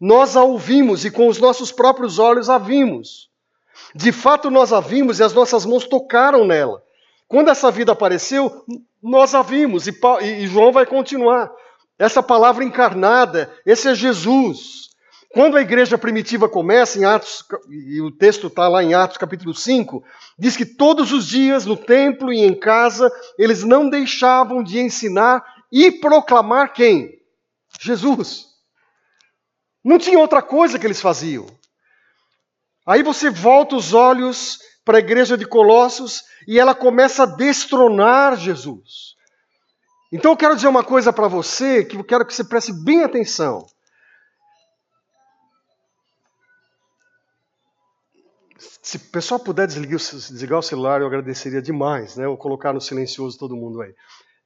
Nós 0.00 0.36
a 0.36 0.44
ouvimos 0.44 1.04
e 1.04 1.10
com 1.10 1.28
os 1.28 1.38
nossos 1.38 1.72
próprios 1.72 2.18
olhos 2.18 2.50
a 2.50 2.58
vimos. 2.58 3.30
De 3.94 4.12
fato, 4.12 4.50
nós 4.50 4.72
a 4.72 4.80
vimos 4.80 5.20
e 5.20 5.22
as 5.22 5.32
nossas 5.32 5.64
mãos 5.64 5.86
tocaram 5.86 6.44
nela. 6.44 6.82
Quando 7.28 7.50
essa 7.50 7.70
vida 7.70 7.92
apareceu, 7.92 8.64
nós 9.02 9.34
a 9.34 9.42
vimos, 9.42 9.86
e, 9.86 9.94
e 10.22 10.46
João 10.46 10.72
vai 10.72 10.86
continuar. 10.86 11.50
Essa 11.98 12.22
palavra 12.22 12.64
encarnada, 12.64 13.52
esse 13.64 13.88
é 13.88 13.94
Jesus. 13.94 14.86
Quando 15.32 15.56
a 15.56 15.60
igreja 15.60 15.98
primitiva 15.98 16.48
começa, 16.48 16.98
em 16.98 17.04
Atos, 17.04 17.44
e 17.68 18.00
o 18.00 18.10
texto 18.10 18.46
está 18.46 18.68
lá 18.68 18.82
em 18.82 18.94
Atos 18.94 19.16
capítulo 19.16 19.54
5, 19.54 20.02
diz 20.38 20.56
que 20.56 20.64
todos 20.64 21.12
os 21.12 21.26
dias, 21.26 21.66
no 21.66 21.76
templo 21.76 22.32
e 22.32 22.38
em 22.38 22.54
casa, 22.54 23.10
eles 23.38 23.64
não 23.64 23.88
deixavam 23.88 24.62
de 24.62 24.78
ensinar 24.78 25.44
e 25.70 25.90
proclamar 25.90 26.72
quem? 26.72 27.10
Jesus. 27.80 28.46
Não 29.84 29.98
tinha 29.98 30.18
outra 30.18 30.42
coisa 30.42 30.78
que 30.78 30.86
eles 30.86 31.00
faziam. 31.00 31.46
Aí 32.86 33.02
você 33.02 33.28
volta 33.28 33.76
os 33.76 33.92
olhos 33.92 34.58
para 34.86 34.98
a 34.98 35.00
igreja 35.00 35.36
de 35.36 35.44
Colossos 35.44 36.22
e 36.46 36.60
ela 36.60 36.72
começa 36.72 37.24
a 37.24 37.26
destronar 37.26 38.36
Jesus. 38.36 39.16
Então 40.12 40.30
eu 40.30 40.36
quero 40.36 40.54
dizer 40.54 40.68
uma 40.68 40.84
coisa 40.84 41.12
para 41.12 41.26
você 41.26 41.84
que 41.84 41.96
eu 41.96 42.04
quero 42.04 42.24
que 42.24 42.32
você 42.32 42.44
preste 42.44 42.72
bem 42.72 43.02
atenção. 43.02 43.66
Se 48.80 48.96
o 48.96 49.00
pessoal 49.00 49.40
puder 49.40 49.66
desligar, 49.66 50.60
o 50.60 50.62
celular, 50.62 51.00
eu 51.00 51.08
agradeceria 51.08 51.60
demais, 51.60 52.16
né? 52.16 52.28
Ou 52.28 52.36
colocar 52.36 52.72
no 52.72 52.80
silencioso 52.80 53.36
todo 53.36 53.56
mundo 53.56 53.82
aí. 53.82 53.92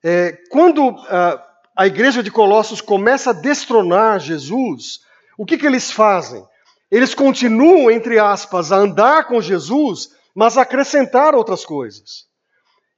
É, 0.02 0.32
quando 0.48 0.88
uh, 0.88 1.38
a 1.76 1.86
igreja 1.86 2.22
de 2.22 2.30
Colossos 2.30 2.80
começa 2.80 3.28
a 3.28 3.34
destronar 3.34 4.18
Jesus, 4.18 5.00
o 5.36 5.44
que, 5.44 5.58
que 5.58 5.66
eles 5.66 5.90
fazem? 5.90 6.42
Eles 6.90 7.14
continuam, 7.14 7.90
entre 7.90 8.18
aspas, 8.18 8.72
a 8.72 8.76
andar 8.76 9.26
com 9.26 9.42
Jesus, 9.42 10.18
mas 10.34 10.56
acrescentar 10.56 11.34
outras 11.34 11.64
coisas. 11.64 12.28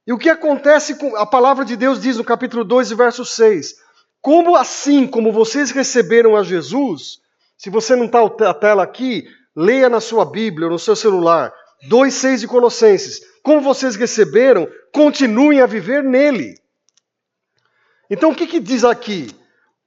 E 0.05 0.11
o 0.11 0.17
que 0.17 0.29
acontece 0.29 0.95
com. 0.95 1.15
A 1.15 1.25
palavra 1.25 1.63
de 1.63 1.75
Deus 1.75 2.01
diz 2.01 2.17
no 2.17 2.23
capítulo 2.23 2.63
2, 2.63 2.91
verso 2.91 3.23
6: 3.23 3.75
Como 4.21 4.55
assim, 4.55 5.07
como 5.07 5.31
vocês 5.31 5.71
receberam 5.71 6.35
a 6.35 6.43
Jesus, 6.43 7.19
se 7.57 7.69
você 7.69 7.95
não 7.95 8.05
está 8.05 8.21
a 8.49 8.53
tela 8.53 8.83
aqui, 8.83 9.25
leia 9.55 9.89
na 9.89 10.01
sua 10.01 10.25
Bíblia, 10.25 10.67
no 10.67 10.79
seu 10.79 10.95
celular, 10.95 11.53
2,6 11.89 12.39
de 12.39 12.47
Colossenses. 12.47 13.21
Como 13.41 13.61
vocês 13.61 13.95
receberam, 13.95 14.67
continuem 14.93 15.61
a 15.61 15.65
viver 15.65 16.03
nele. 16.03 16.55
Então 18.09 18.31
o 18.31 18.35
que, 18.35 18.47
que 18.47 18.59
diz 18.59 18.83
aqui? 18.83 19.29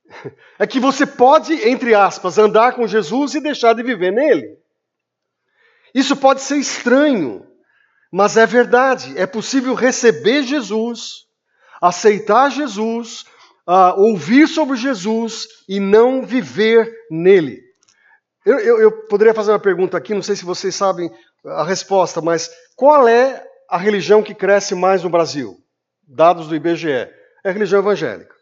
É 0.59 0.67
que 0.67 0.81
você 0.81 1.05
pode, 1.05 1.53
entre 1.69 1.95
aspas, 1.95 2.39
andar 2.39 2.73
com 2.73 2.87
Jesus 2.87 3.35
e 3.35 3.41
deixar 3.41 3.75
de 3.75 3.83
viver 3.83 4.11
nele. 4.11 4.59
Isso 5.97 6.15
pode 6.15 6.43
ser 6.43 6.59
estranho, 6.59 7.47
mas 8.13 8.37
é 8.37 8.45
verdade. 8.45 9.17
É 9.17 9.27
possível 9.27 9.73
receber 9.73 10.43
Jesus, 10.43 11.25
aceitar 11.81 12.51
Jesus, 12.51 13.25
uh, 13.67 13.99
ouvir 13.99 14.47
sobre 14.47 14.77
Jesus 14.77 15.49
e 15.67 15.81
não 15.81 16.23
viver 16.23 16.95
nele. 17.11 17.63
Eu, 18.45 18.59
eu, 18.59 18.79
eu, 18.79 18.93
poderia 19.07 19.33
fazer 19.33 19.53
uma 19.53 19.59
pergunta 19.59 19.97
aqui, 19.97 20.13
não 20.13 20.21
sei 20.21 20.37
se 20.37 20.45
vocês 20.45 20.75
sabem 20.75 21.11
a 21.47 21.65
resposta, 21.65 22.21
mas 22.21 22.51
qual 22.77 23.09
é 23.09 23.43
a 23.67 23.79
religião 23.79 24.23
que 24.23 24.35
cresce 24.35 24.75
mais 24.75 25.03
no 25.03 25.09
Brasil? 25.09 25.57
Dados 26.07 26.47
do 26.47 26.55
IBGE. 26.55 26.91
É 26.91 27.15
a 27.43 27.53
religião 27.53 27.81
evangélica. 27.81 28.35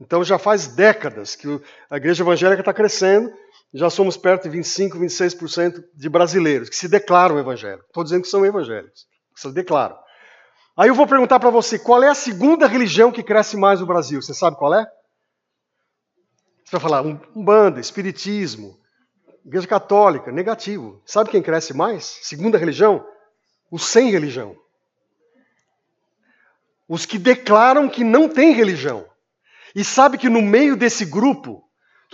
Então 0.00 0.24
já 0.24 0.40
faz 0.40 0.66
décadas 0.66 1.36
que 1.36 1.46
a 1.88 1.98
igreja 1.98 2.24
evangélica 2.24 2.62
está 2.62 2.74
crescendo 2.74 3.32
já 3.74 3.90
somos 3.90 4.16
perto 4.16 4.44
de 4.44 4.50
25, 4.50 4.98
26% 4.98 5.84
de 5.92 6.08
brasileiros 6.08 6.68
que 6.68 6.76
se 6.76 6.86
declaram 6.86 7.40
evangélicos. 7.40 7.86
Estou 7.88 8.04
dizendo 8.04 8.22
que 8.22 8.28
são 8.28 8.46
evangélicos, 8.46 9.06
que 9.34 9.40
se 9.40 9.52
declaram. 9.52 9.98
Aí 10.76 10.88
eu 10.88 10.94
vou 10.94 11.08
perguntar 11.08 11.40
para 11.40 11.50
você, 11.50 11.76
qual 11.76 12.02
é 12.02 12.08
a 12.08 12.14
segunda 12.14 12.68
religião 12.68 13.10
que 13.10 13.22
cresce 13.22 13.56
mais 13.56 13.80
no 13.80 13.86
Brasil? 13.86 14.22
Você 14.22 14.32
sabe 14.32 14.56
qual 14.56 14.72
é? 14.72 14.86
Você 16.64 16.70
vai 16.72 16.80
falar, 16.80 17.02
Umbanda, 17.02 17.80
Espiritismo, 17.80 18.78
Igreja 19.44 19.66
Católica, 19.66 20.30
negativo. 20.30 21.02
Sabe 21.04 21.30
quem 21.30 21.42
cresce 21.42 21.74
mais? 21.74 22.20
Segunda 22.22 22.56
religião? 22.56 23.04
Os 23.70 23.86
sem 23.86 24.08
religião. 24.08 24.56
Os 26.88 27.04
que 27.04 27.18
declaram 27.18 27.88
que 27.88 28.04
não 28.04 28.28
têm 28.28 28.52
religião. 28.52 29.04
E 29.74 29.84
sabe 29.84 30.16
que 30.16 30.28
no 30.28 30.40
meio 30.40 30.76
desse 30.76 31.04
grupo 31.04 31.63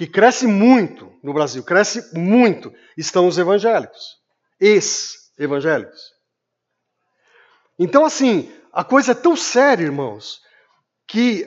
que 0.01 0.07
cresce 0.07 0.47
muito 0.47 1.13
no 1.23 1.35
Brasil, 1.35 1.63
cresce 1.63 2.17
muito, 2.19 2.73
estão 2.97 3.29
os 3.29 3.37
evangélicos, 3.37 4.19
ex-evangélicos. 4.59 6.15
Então, 7.79 8.07
assim, 8.07 8.51
a 8.73 8.83
coisa 8.83 9.13
é 9.13 9.15
tão 9.15 9.37
séria, 9.37 9.85
irmãos, 9.85 10.41
que 11.07 11.47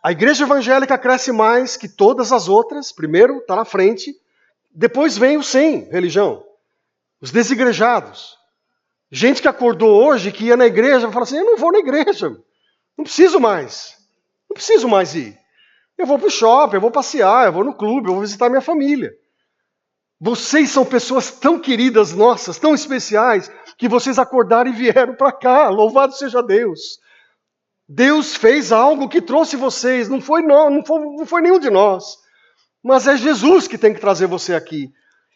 a 0.00 0.12
igreja 0.12 0.44
evangélica 0.44 0.96
cresce 0.96 1.32
mais 1.32 1.76
que 1.76 1.88
todas 1.88 2.30
as 2.30 2.46
outras, 2.46 2.92
primeiro 2.92 3.38
está 3.38 3.56
na 3.56 3.64
frente, 3.64 4.14
depois 4.70 5.18
vem 5.18 5.36
o 5.36 5.42
sem 5.42 5.90
religião, 5.90 6.46
os 7.20 7.32
desigrejados. 7.32 8.38
Gente 9.10 9.42
que 9.42 9.48
acordou 9.48 10.04
hoje, 10.04 10.30
que 10.30 10.44
ia 10.44 10.56
na 10.56 10.66
igreja, 10.66 11.10
fala 11.10 11.24
assim: 11.24 11.38
eu 11.38 11.46
não 11.46 11.56
vou 11.56 11.72
na 11.72 11.80
igreja, 11.80 12.28
não 12.96 13.02
preciso 13.02 13.40
mais, 13.40 13.98
não 14.48 14.54
preciso 14.54 14.88
mais 14.88 15.16
ir. 15.16 15.41
Eu 15.98 16.06
vou 16.06 16.18
para 16.18 16.28
o 16.28 16.30
shopping, 16.30 16.76
eu 16.76 16.80
vou 16.80 16.90
passear, 16.90 17.46
eu 17.46 17.52
vou 17.52 17.64
no 17.64 17.74
clube, 17.74 18.08
eu 18.08 18.14
vou 18.14 18.22
visitar 18.22 18.48
minha 18.48 18.60
família. 18.60 19.12
Vocês 20.20 20.70
são 20.70 20.84
pessoas 20.84 21.30
tão 21.32 21.58
queridas 21.58 22.12
nossas, 22.12 22.58
tão 22.58 22.74
especiais, 22.74 23.50
que 23.76 23.88
vocês 23.88 24.18
acordaram 24.18 24.70
e 24.70 24.74
vieram 24.74 25.14
para 25.16 25.32
cá. 25.32 25.68
Louvado 25.68 26.14
seja 26.14 26.42
Deus. 26.42 26.98
Deus 27.88 28.36
fez 28.36 28.72
algo 28.72 29.08
que 29.08 29.20
trouxe 29.20 29.56
vocês, 29.56 30.08
não 30.08 30.20
foi, 30.20 30.42
nós, 30.42 30.72
não 30.72 30.84
foi, 30.84 31.00
não 31.00 31.26
foi 31.26 31.42
nenhum 31.42 31.58
de 31.58 31.68
nós. 31.68 32.16
Mas 32.82 33.06
é 33.06 33.16
Jesus 33.16 33.68
que 33.68 33.76
tem 33.76 33.92
que 33.92 34.00
trazer 34.00 34.26
você 34.26 34.54
aqui. 34.54 34.90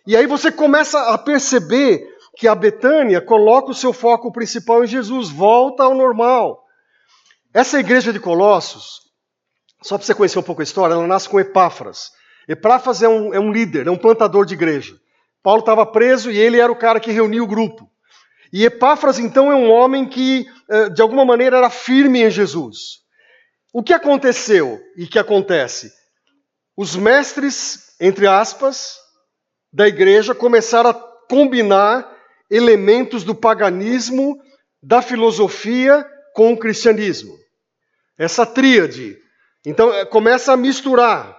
E 0.07 0.17
aí 0.17 0.27
você 0.27 0.53
começa 0.53 1.13
a 1.13 1.19
perceber 1.19 2.07
que 2.37 2.47
a 2.47 2.55
Betânia 2.55 3.21
coloca 3.21 3.71
o 3.71 3.75
seu 3.75 3.93
foco 3.93 4.31
principal 4.31 4.85
em 4.85 4.87
Jesus, 4.87 5.29
volta 5.31 5.83
ao 5.83 5.95
normal. 5.95 6.65
Essa 7.53 7.81
igreja 7.81 8.13
de 8.13 8.21
Colossos, 8.21 9.01
só 9.87 9.97
para 9.97 10.05
você 10.05 10.15
conhecer 10.15 10.39
um 10.39 10.43
pouco 10.43 10.61
a 10.61 10.65
história, 10.65 10.95
ela 10.95 11.07
nasce 11.07 11.29
com 11.29 11.39
Epáfras. 11.39 12.11
Epáfras 12.49 13.05
é 13.05 13.09
um, 13.09 13.33
é 13.33 13.39
um 13.39 13.53
líder, 13.53 13.87
é 13.87 13.91
um 13.91 13.97
plantador 13.97 14.45
de 14.45 14.55
igreja. 14.55 14.97
Paulo 15.45 15.61
estava 15.61 15.87
preso 15.87 16.29
e 16.29 16.37
ele 16.37 16.59
era 16.59 16.73
o 16.73 16.77
cara 16.77 16.99
que 16.99 17.13
reunia 17.13 17.43
o 17.43 17.47
grupo. 17.47 17.89
E 18.53 18.65
Epáfras, 18.65 19.21
então, 19.21 19.51
é 19.51 19.55
um 19.55 19.71
homem 19.71 20.05
que, 20.05 20.45
eh, 20.69 20.89
de 20.89 21.01
alguma 21.01 21.25
maneira, 21.25 21.59
era 21.59 21.71
firme 21.71 22.21
em 22.21 22.31
Jesus. 22.31 22.99
O 23.73 23.81
que 23.81 23.93
aconteceu 23.93 24.81
e 24.97 25.07
que 25.07 25.21
acontece? 25.21 25.93
Os 26.77 26.97
mestres, 26.97 27.95
entre 28.01 28.27
aspas, 28.27 28.97
da 29.73 29.87
igreja 29.87 30.35
começaram 30.35 30.91
a 30.91 30.95
combinar 31.31 32.13
elementos 32.51 33.23
do 33.23 33.37
paganismo, 33.37 34.37
da 34.83 35.01
filosofia 35.01 36.05
com 36.35 36.53
o 36.53 36.59
cristianismo. 36.59 37.37
Essa 38.19 38.45
tríade 38.45 39.17
então 39.67 39.93
é, 39.93 40.05
começa 40.05 40.53
a 40.53 40.57
misturar. 40.57 41.37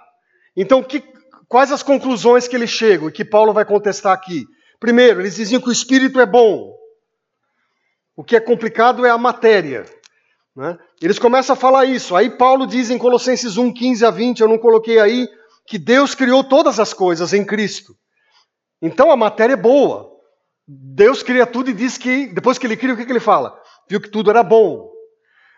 Então, 0.54 0.84
que, 0.84 1.02
quais 1.48 1.72
as 1.72 1.82
conclusões 1.82 2.46
que 2.46 2.58
eles 2.58 2.70
chegam 2.70 3.08
e 3.08 3.12
que 3.12 3.24
Paulo 3.24 3.54
vai 3.54 3.64
contestar 3.64 4.12
aqui? 4.12 4.46
Primeiro, 4.82 5.22
eles 5.22 5.36
diziam 5.36 5.62
que 5.62 5.70
o 5.70 5.72
espírito 5.72 6.20
é 6.20 6.26
bom. 6.26 6.76
O 8.18 8.26
que 8.26 8.36
é 8.36 8.40
complicado 8.42 9.06
é 9.06 9.10
a 9.10 9.18
matéria. 9.18 9.86
Né? 10.54 10.78
Eles 11.02 11.18
começam 11.18 11.54
a 11.54 11.58
falar 11.58 11.86
isso. 11.86 12.18
Aí 12.18 12.30
Paulo 12.30 12.68
diz 12.68 12.90
em 12.90 12.98
Colossenses 12.98 13.56
1, 13.58 13.74
15 13.74 14.06
a 14.06 14.12
20, 14.12 14.42
eu 14.42 14.50
não 14.50 14.58
coloquei 14.58 15.00
aí, 15.00 15.30
que 15.66 15.78
Deus 15.78 16.14
criou 16.14 16.44
todas 16.44 16.82
as 16.82 16.94
coisas 16.94 17.32
em 17.32 17.46
Cristo. 17.46 17.96
Então 18.82 19.10
a 19.10 19.16
matéria 19.16 19.54
é 19.54 19.58
boa. 19.58 20.12
Deus 20.68 21.24
cria 21.24 21.46
tudo 21.46 21.70
e 21.70 21.74
diz 21.74 21.98
que, 21.98 22.28
depois 22.28 22.58
que 22.58 22.68
ele 22.68 22.76
cria, 22.76 22.94
o 22.94 22.98
que, 22.98 23.06
que 23.06 23.12
ele 23.12 23.22
fala? 23.22 23.58
Viu 23.90 24.02
que 24.02 24.10
tudo 24.10 24.30
era 24.30 24.44
bom. 24.44 24.97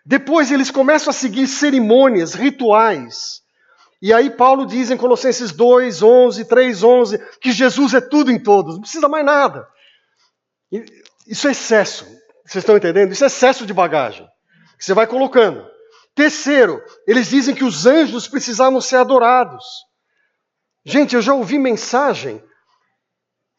Depois 0.06 0.52
eles 0.52 0.72
começam 0.72 1.12
a 1.12 1.14
seguir 1.14 1.48
cerimônias, 1.48 2.34
rituais. 2.34 3.42
E 4.02 4.14
aí 4.14 4.30
Paulo 4.30 4.66
diz 4.66 4.90
em 4.90 4.98
Colossenses 4.98 5.52
2, 5.52 6.02
11, 6.02 6.46
3, 6.46 6.84
11, 6.84 7.18
que 7.40 7.52
Jesus 7.52 7.94
é 7.94 8.02
tudo 8.02 8.32
em 8.32 8.40
todos, 8.42 8.76
não 8.76 8.82
precisa 8.82 9.10
mais 9.10 9.26
nada. 9.26 9.68
Isso 11.28 11.48
é 11.48 11.52
excesso. 11.52 12.06
Vocês 12.46 12.64
estão 12.64 12.78
entendendo? 12.78 13.12
Isso 13.12 13.24
é 13.24 13.28
excesso 13.28 13.66
de 13.66 13.74
bagagem. 13.74 14.26
Que 14.78 14.86
você 14.86 14.94
vai 14.94 15.06
colocando. 15.06 15.66
Terceiro, 16.16 16.82
eles 17.06 17.30
dizem 17.30 17.54
que 17.54 17.64
os 17.64 17.86
anjos 17.86 18.28
precisavam 18.28 18.80
ser 18.82 18.96
adorados. 18.96 19.64
Gente, 20.86 21.16
eu 21.16 21.22
já 21.22 21.34
ouvi 21.34 21.60
mensagem. 21.60 22.44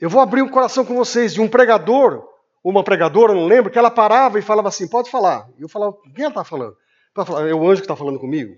Eu 0.00 0.08
vou 0.08 0.20
abrir 0.20 0.42
um 0.42 0.48
coração 0.48 0.84
com 0.84 0.94
vocês 0.94 1.34
de 1.34 1.40
um 1.40 1.48
pregador, 1.48 2.26
uma 2.62 2.84
pregadora, 2.84 3.34
não 3.34 3.46
lembro, 3.46 3.70
que 3.70 3.78
ela 3.78 3.90
parava 3.90 4.38
e 4.38 4.42
falava 4.42 4.68
assim: 4.68 4.88
pode 4.88 5.10
falar. 5.10 5.48
E 5.58 5.62
eu 5.62 5.68
falava: 5.68 5.96
quem 6.14 6.24
ela 6.24 6.30
está 6.30 6.44
falando? 6.44 6.76
Ela 7.16 7.26
falava, 7.26 7.48
é 7.48 7.54
o 7.54 7.68
anjo 7.68 7.80
que 7.80 7.86
está 7.86 7.96
falando 7.96 8.18
comigo. 8.18 8.54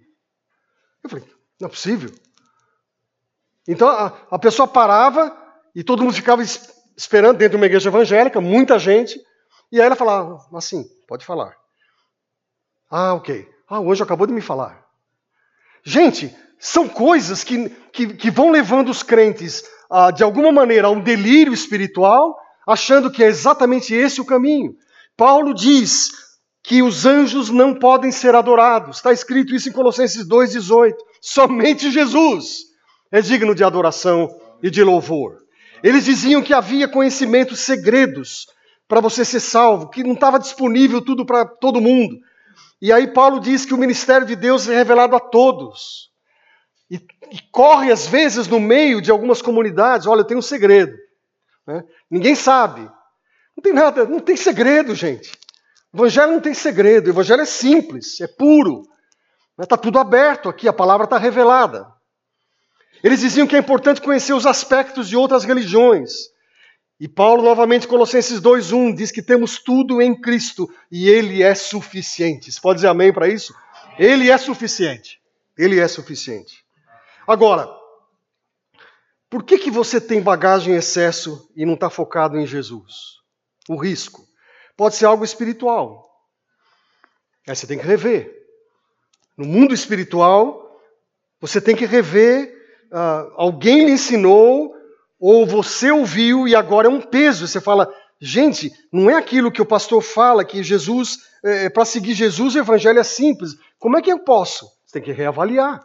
Eu 1.03 1.11
falei: 1.11 1.25
não 1.61 1.67
é 1.67 1.71
possível. 1.71 2.11
Então 3.67 3.89
a, 3.89 4.13
a 4.31 4.39
pessoa 4.39 4.67
parava 4.67 5.37
e 5.75 5.85
todo 5.85 6.03
mundo 6.03 6.15
ficava 6.15 6.43
esperando 6.97 7.39
dentro 7.39 7.53
de 7.53 7.57
uma 7.57 7.67
igreja 7.67 7.89
evangélica, 7.89 8.41
muita 8.41 8.79
gente, 8.79 9.21
e 9.71 9.81
aí 9.81 9.87
ela 9.87 9.97
falava 9.97 10.45
assim: 10.55 10.85
pode 11.07 11.25
falar. 11.25 11.57
Ah, 12.91 13.15
ok. 13.15 13.49
Ah, 13.69 13.81
o 13.81 13.91
anjo 13.91 14.05
acabou 14.05 14.27
de 14.27 14.33
me 14.33 14.43
falar. 14.43 14.85
Gente, 15.85 16.37
são 16.59 16.89
coisas 16.89 17.43
que, 17.43 17.71
que, 17.91 18.15
que 18.15 18.31
vão 18.31 18.51
levando 18.51 18.91
os 18.91 19.03
crentes, 19.03 19.65
ah, 19.91 20.11
de 20.11 20.23
alguma 20.23 20.53
maneira, 20.53 20.89
a 20.89 20.91
um 20.91 21.01
delírio 21.01 21.55
espiritual, 21.55 22.39
achando 22.67 23.11
que 23.11 23.23
é 23.23 23.29
exatamente 23.29 23.95
esse 23.95 24.21
o 24.21 24.25
caminho. 24.25 24.75
Paulo 25.17 25.55
diz 25.55 26.11
que 26.63 26.83
os 26.83 27.05
anjos 27.05 27.51
não 27.51 27.75
podem 27.75 28.13
ser 28.13 28.35
adorados. 28.35 28.97
Está 28.97 29.13
escrito 29.13 29.55
isso 29.55 29.69
em 29.69 29.73
Colossenses 29.73 30.27
2,18. 30.27 30.95
Somente 31.21 31.91
Jesus 31.91 32.67
é 33.11 33.21
digno 33.21 33.55
de 33.55 33.65
adoração 33.65 34.29
e 34.63 34.71
de 34.71 34.83
louvor. 34.83 35.39
Eles 35.83 36.05
diziam 36.05 36.43
que 36.43 36.55
havia 36.55 36.87
conhecimentos 36.87 37.61
segredos 37.61 38.47
para 38.87 39.01
você 39.01 39.25
ser 39.25 39.41
salvo, 39.41 39.89
que 39.89 40.05
não 40.05 40.13
estava 40.13 40.39
disponível 40.39 41.03
tudo 41.03 41.27
para 41.27 41.45
todo 41.45 41.81
mundo. 41.81 42.17
E 42.81 42.93
aí 42.93 43.09
Paulo 43.09 43.41
diz 43.41 43.65
que 43.65 43.75
o 43.75 43.79
ministério 43.79 44.27
de 44.27 44.37
Deus 44.37 44.69
é 44.69 44.77
revelado 44.77 45.17
a 45.17 45.21
todos. 45.21 46.11
E, 46.91 46.97
e 47.31 47.39
corre 47.51 47.91
às 47.91 48.07
vezes 48.07 48.47
no 48.47 48.61
meio 48.61 49.01
de 49.01 49.11
algumas 49.11 49.41
comunidades, 49.41 50.07
olha, 50.07 50.21
eu 50.21 50.27
tenho 50.27 50.39
um 50.39 50.43
segredo. 50.43 50.93
Né? 51.67 51.83
Ninguém 52.13 52.35
sabe. 52.35 52.83
Não 53.57 53.63
tem 53.63 53.73
nada, 53.73 54.05
não 54.05 54.21
tem 54.21 54.37
segredo, 54.37 54.95
gente. 54.95 55.33
O 55.91 55.97
evangelho 55.97 56.33
não 56.33 56.41
tem 56.41 56.53
segredo, 56.53 57.07
o 57.07 57.11
evangelho 57.11 57.41
é 57.41 57.47
simples, 57.47 58.21
é 58.21 58.27
puro. 58.27 58.83
Está 59.59 59.79
tudo 59.79 59.99
aberto 59.99 60.51
aqui, 60.51 60.69
a 60.69 60.75
palavra 60.75 61.05
está 61.05 61.17
revelada. 61.17 61.87
Eles 63.03 63.21
diziam 63.21 63.47
que 63.47 63.57
é 63.57 63.59
importante 63.59 64.03
conhecer 64.03 64.35
os 64.35 64.45
aspectos 64.45 65.09
de 65.09 65.17
outras 65.17 65.45
religiões. 65.45 66.31
E 67.01 67.09
Paulo, 67.09 67.43
novamente, 67.43 67.89
Colossenses 67.89 68.43
2,1, 68.43 68.95
diz 68.95 69.11
que 69.11 69.23
temos 69.23 69.59
tudo 69.59 70.03
em 70.03 70.15
Cristo 70.15 70.71
e 70.91 71.09
Ele 71.09 71.43
é 71.43 71.55
suficiente. 71.55 72.53
Você 72.53 72.61
pode 72.61 72.77
dizer 72.77 72.89
amém 72.89 73.11
para 73.11 73.27
isso? 73.27 73.55
Ele 73.99 74.31
é 74.31 74.37
suficiente. 74.37 75.19
Ele 75.57 75.81
é 75.81 75.89
suficiente. 75.89 76.63
Agora, 77.27 77.69
por 79.33 79.43
que, 79.43 79.57
que 79.57 79.71
você 79.71 79.99
tem 79.99 80.21
bagagem 80.21 80.75
em 80.75 80.77
excesso 80.77 81.51
e 81.57 81.65
não 81.65 81.73
está 81.73 81.89
focado 81.89 82.39
em 82.39 82.47
Jesus? 82.47 83.17
O 83.67 83.77
risco. 83.77 84.29
Pode 84.77 84.95
ser 84.95 85.07
algo 85.07 85.25
espiritual. 85.25 86.07
Aí 87.49 87.57
você 87.57 87.67
tem 87.67 87.79
que 87.79 87.87
rever. 87.87 88.31
No 89.35 89.47
mundo 89.47 89.73
espiritual, 89.73 90.79
você 91.41 91.63
tem 91.63 91.75
que 91.75 91.87
rever. 91.87 92.55
Uh, 92.93 93.33
alguém 93.37 93.87
lhe 93.87 93.93
ensinou, 93.93 94.75
ou 95.19 95.47
você 95.47 95.91
ouviu 95.91 96.47
e 96.47 96.55
agora 96.55 96.87
é 96.87 96.91
um 96.91 97.01
peso. 97.01 97.49
Você 97.49 97.59
fala, 97.59 97.91
gente, 98.21 98.71
não 98.93 99.09
é 99.09 99.15
aquilo 99.15 99.51
que 99.51 99.63
o 99.63 99.67
pastor 99.67 100.03
fala, 100.03 100.45
que 100.45 100.63
Jesus, 100.63 101.17
é, 101.43 101.71
para 101.71 101.87
seguir 101.87 102.13
Jesus, 102.13 102.55
o 102.55 102.59
evangelho 102.59 102.99
é 102.99 103.05
simples. 103.05 103.53
Como 103.79 103.97
é 103.97 104.03
que 104.03 104.13
eu 104.13 104.19
posso? 104.19 104.67
Você 104.85 105.01
tem 105.01 105.03
que 105.03 105.13
reavaliar. 105.13 105.83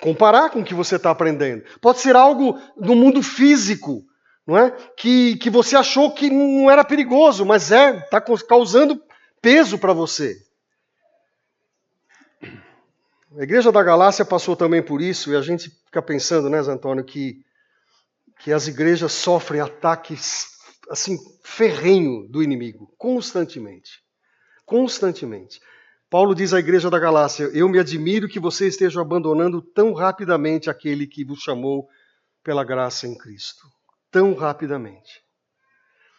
Comparar 0.00 0.50
com 0.50 0.60
o 0.60 0.64
que 0.64 0.74
você 0.74 0.96
está 0.96 1.10
aprendendo. 1.10 1.64
Pode 1.80 2.00
ser 2.00 2.16
algo 2.16 2.58
no 2.76 2.94
mundo 2.94 3.22
físico, 3.22 4.02
não 4.46 4.56
é? 4.56 4.70
Que, 4.96 5.36
que 5.36 5.50
você 5.50 5.76
achou 5.76 6.12
que 6.12 6.30
não 6.30 6.70
era 6.70 6.84
perigoso, 6.84 7.44
mas 7.44 7.70
é, 7.70 7.98
está 7.98 8.20
causando 8.20 9.00
peso 9.42 9.78
para 9.78 9.92
você. 9.92 10.36
A 13.38 13.42
igreja 13.42 13.70
da 13.70 13.82
Galácia 13.82 14.24
passou 14.24 14.56
também 14.56 14.82
por 14.82 15.00
isso, 15.00 15.32
e 15.32 15.36
a 15.36 15.42
gente 15.42 15.70
fica 15.84 16.02
pensando, 16.02 16.50
né, 16.50 16.60
Zé 16.62 16.72
Antônio, 16.72 17.04
que, 17.04 17.44
que 18.40 18.52
as 18.52 18.66
igrejas 18.66 19.12
sofrem 19.12 19.60
ataques 19.60 20.58
assim 20.90 21.16
ferrenho 21.44 22.26
do 22.28 22.42
inimigo, 22.42 22.92
constantemente. 22.98 24.02
Constantemente. 24.66 25.60
Paulo 26.10 26.34
diz 26.34 26.52
à 26.52 26.58
igreja 26.58 26.90
da 26.90 26.98
Galácia: 26.98 27.44
Eu 27.54 27.68
me 27.68 27.78
admiro 27.78 28.28
que 28.28 28.40
você 28.40 28.66
esteja 28.66 29.00
abandonando 29.00 29.62
tão 29.62 29.92
rapidamente 29.92 30.68
aquele 30.68 31.06
que 31.06 31.24
vos 31.24 31.38
chamou 31.40 31.88
pela 32.42 32.64
graça 32.64 33.06
em 33.06 33.16
Cristo. 33.16 33.64
Tão 34.10 34.34
rapidamente. 34.34 35.22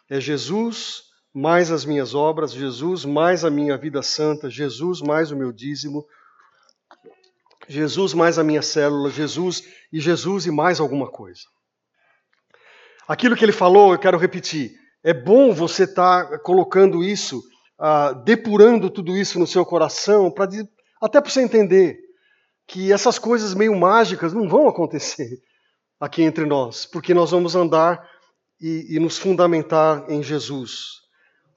É 0.09 0.19
Jesus 0.19 1.03
mais 1.33 1.71
as 1.71 1.83
minhas 1.83 2.15
obras, 2.15 2.53
Jesus 2.53 3.03
mais 3.03 3.43
a 3.43 3.49
minha 3.49 3.77
vida 3.77 4.01
santa, 4.01 4.49
Jesus 4.49 5.01
mais 5.01 5.29
o 5.31 5.35
meu 5.35 5.51
dízimo, 5.51 6.05
Jesus 7.67 8.13
mais 8.13 8.39
a 8.39 8.43
minha 8.43 8.61
célula, 8.61 9.09
Jesus 9.09 9.63
e 9.91 9.99
Jesus 9.99 10.45
e 10.45 10.51
mais 10.51 10.79
alguma 10.79 11.09
coisa. 11.09 11.43
Aquilo 13.07 13.35
que 13.35 13.43
ele 13.43 13.51
falou, 13.51 13.91
eu 13.91 13.99
quero 13.99 14.17
repetir. 14.17 14.71
É 15.03 15.13
bom 15.13 15.53
você 15.53 15.83
estar 15.83 16.29
tá 16.29 16.39
colocando 16.39 17.03
isso, 17.03 17.41
uh, 17.81 18.13
depurando 18.23 18.89
tudo 18.89 19.17
isso 19.17 19.39
no 19.39 19.47
seu 19.47 19.65
coração, 19.65 20.29
para 20.29 20.47
até 21.01 21.19
para 21.19 21.31
você 21.31 21.41
entender 21.41 21.99
que 22.67 22.93
essas 22.93 23.17
coisas 23.17 23.55
meio 23.55 23.75
mágicas 23.75 24.33
não 24.33 24.47
vão 24.47 24.67
acontecer 24.67 25.41
aqui 25.99 26.21
entre 26.21 26.45
nós, 26.45 26.85
porque 26.85 27.13
nós 27.13 27.31
vamos 27.31 27.55
andar 27.55 28.07
e, 28.61 28.95
e 28.95 28.99
nos 28.99 29.17
fundamentar 29.17 30.05
em 30.09 30.21
Jesus. 30.21 31.01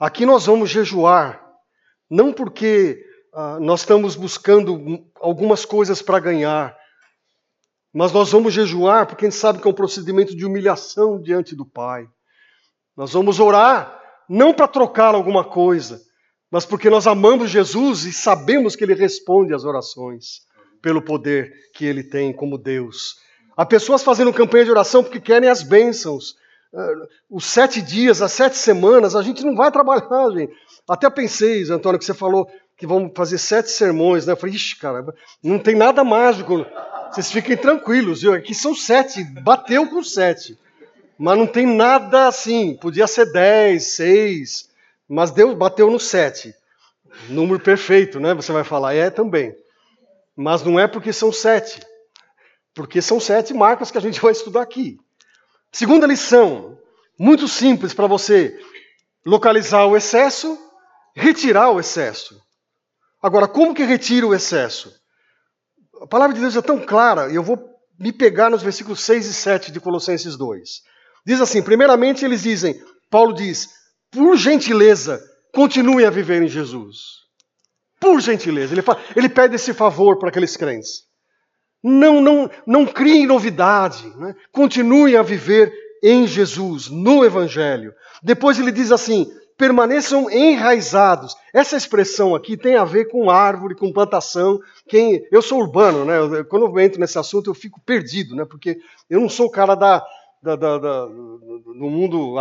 Aqui 0.00 0.24
nós 0.24 0.46
vamos 0.46 0.70
jejuar, 0.70 1.44
não 2.10 2.32
porque 2.32 3.04
ah, 3.32 3.58
nós 3.60 3.80
estamos 3.80 4.16
buscando 4.16 5.06
algumas 5.20 5.64
coisas 5.64 6.02
para 6.02 6.18
ganhar, 6.18 6.76
mas 7.92 8.12
nós 8.12 8.32
vamos 8.32 8.52
jejuar 8.52 9.06
porque 9.06 9.26
a 9.26 9.30
gente 9.30 9.38
sabe 9.38 9.60
que 9.60 9.68
é 9.68 9.70
um 9.70 9.74
procedimento 9.74 10.34
de 10.34 10.44
humilhação 10.44 11.20
diante 11.20 11.54
do 11.54 11.64
Pai. 11.64 12.08
Nós 12.96 13.12
vamos 13.12 13.38
orar 13.38 14.00
não 14.28 14.52
para 14.52 14.66
trocar 14.66 15.14
alguma 15.14 15.44
coisa, 15.44 16.00
mas 16.54 16.64
porque 16.64 16.88
nós 16.88 17.08
amamos 17.08 17.50
Jesus 17.50 18.04
e 18.04 18.12
sabemos 18.12 18.76
que 18.76 18.84
Ele 18.84 18.94
responde 18.94 19.52
às 19.52 19.64
orações 19.64 20.42
pelo 20.80 21.02
poder 21.02 21.52
que 21.74 21.84
Ele 21.84 22.04
tem 22.04 22.32
como 22.32 22.56
Deus. 22.56 23.16
Há 23.56 23.66
pessoas 23.66 24.04
fazendo 24.04 24.32
campanha 24.32 24.64
de 24.64 24.70
oração 24.70 25.02
porque 25.02 25.18
querem 25.18 25.50
as 25.50 25.64
bênçãos. 25.64 26.36
Ah, 26.72 26.92
os 27.28 27.44
sete 27.44 27.82
dias, 27.82 28.22
as 28.22 28.30
sete 28.30 28.56
semanas, 28.56 29.16
a 29.16 29.22
gente 29.22 29.44
não 29.44 29.56
vai 29.56 29.68
trabalhar, 29.72 30.30
gente. 30.30 30.52
Até 30.88 31.10
pensei, 31.10 31.68
Antônio, 31.68 31.98
que 31.98 32.04
você 32.04 32.14
falou, 32.14 32.48
que 32.76 32.86
vão 32.86 33.10
fazer 33.12 33.38
sete 33.38 33.70
sermões, 33.72 34.24
né? 34.24 34.34
Eu 34.34 34.36
falei, 34.36 34.54
ixi, 34.54 34.76
cara, 34.76 35.04
não 35.42 35.58
tem 35.58 35.74
nada 35.74 36.04
mágico. 36.04 36.64
Vocês 37.10 37.32
fiquem 37.32 37.56
tranquilos, 37.56 38.22
viu? 38.22 38.32
Aqui 38.32 38.54
são 38.54 38.76
sete, 38.76 39.24
bateu 39.24 39.88
com 39.88 40.04
sete. 40.04 40.56
Mas 41.18 41.36
não 41.36 41.48
tem 41.48 41.66
nada 41.66 42.28
assim, 42.28 42.76
podia 42.80 43.08
ser 43.08 43.32
dez, 43.32 43.96
seis, 43.96 44.72
mas 45.14 45.30
Deus 45.30 45.54
bateu 45.54 45.88
no 45.90 46.00
sete. 46.00 46.52
Número 47.28 47.60
perfeito, 47.60 48.18
né? 48.18 48.34
Você 48.34 48.50
vai 48.50 48.64
falar, 48.64 48.94
é 48.94 49.10
também. 49.10 49.54
Mas 50.34 50.64
não 50.64 50.78
é 50.78 50.88
porque 50.88 51.12
são 51.12 51.30
sete, 51.30 51.80
porque 52.74 53.00
são 53.00 53.20
sete 53.20 53.54
marcas 53.54 53.92
que 53.92 53.98
a 53.98 54.00
gente 54.00 54.18
vai 54.20 54.32
estudar 54.32 54.62
aqui. 54.62 54.98
Segunda 55.70 56.06
lição, 56.06 56.76
muito 57.16 57.46
simples 57.46 57.94
para 57.94 58.08
você 58.08 58.58
localizar 59.24 59.86
o 59.86 59.96
excesso, 59.96 60.58
retirar 61.14 61.70
o 61.70 61.78
excesso. 61.78 62.42
Agora, 63.22 63.46
como 63.46 63.74
que 63.74 63.84
retira 63.84 64.26
o 64.26 64.34
excesso? 64.34 64.92
A 66.02 66.06
palavra 66.08 66.34
de 66.34 66.40
Deus 66.40 66.56
é 66.56 66.60
tão 66.60 66.84
clara, 66.84 67.30
e 67.30 67.36
eu 67.36 67.42
vou 67.42 67.72
me 67.96 68.12
pegar 68.12 68.50
nos 68.50 68.62
versículos 68.62 69.00
6 69.02 69.26
e 69.26 69.32
7 69.32 69.70
de 69.70 69.78
Colossenses 69.78 70.36
2. 70.36 70.82
Diz 71.24 71.40
assim: 71.40 71.62
primeiramente, 71.62 72.24
eles 72.24 72.42
dizem, 72.42 72.82
Paulo 73.08 73.32
diz, 73.32 73.83
por 74.14 74.36
gentileza, 74.36 75.20
continue 75.52 76.04
a 76.04 76.10
viver 76.10 76.40
em 76.40 76.48
Jesus. 76.48 77.24
Por 78.00 78.20
gentileza. 78.20 78.72
Ele, 78.72 78.82
fala, 78.82 79.00
ele 79.16 79.28
pede 79.28 79.56
esse 79.56 79.74
favor 79.74 80.18
para 80.18 80.28
aqueles 80.28 80.56
crentes. 80.56 81.02
Não, 81.82 82.20
não, 82.20 82.48
não 82.66 82.86
criem 82.86 83.26
novidade. 83.26 84.08
Né? 84.16 84.34
Continue 84.52 85.16
a 85.16 85.22
viver 85.22 85.72
em 86.02 86.26
Jesus, 86.26 86.88
no 86.88 87.24
Evangelho. 87.24 87.92
Depois 88.22 88.58
ele 88.58 88.70
diz 88.70 88.92
assim: 88.92 89.26
permaneçam 89.56 90.30
enraizados. 90.30 91.34
Essa 91.52 91.76
expressão 91.76 92.34
aqui 92.34 92.56
tem 92.56 92.76
a 92.76 92.84
ver 92.84 93.06
com 93.06 93.30
árvore, 93.30 93.74
com 93.74 93.92
plantação. 93.92 94.60
Quem, 94.88 95.26
eu 95.32 95.42
sou 95.42 95.60
urbano, 95.60 96.04
né? 96.04 96.44
Quando 96.44 96.66
eu 96.66 96.80
entro 96.80 97.00
nesse 97.00 97.18
assunto 97.18 97.50
eu 97.50 97.54
fico 97.54 97.80
perdido, 97.84 98.36
né? 98.36 98.44
Porque 98.44 98.78
eu 99.10 99.20
não 99.20 99.28
sou 99.28 99.46
o 99.46 99.50
cara 99.50 99.74
da, 99.74 100.04
da, 100.42 100.56
da, 100.56 100.78
da 100.78 101.06
do 101.06 101.90
mundo 101.90 102.38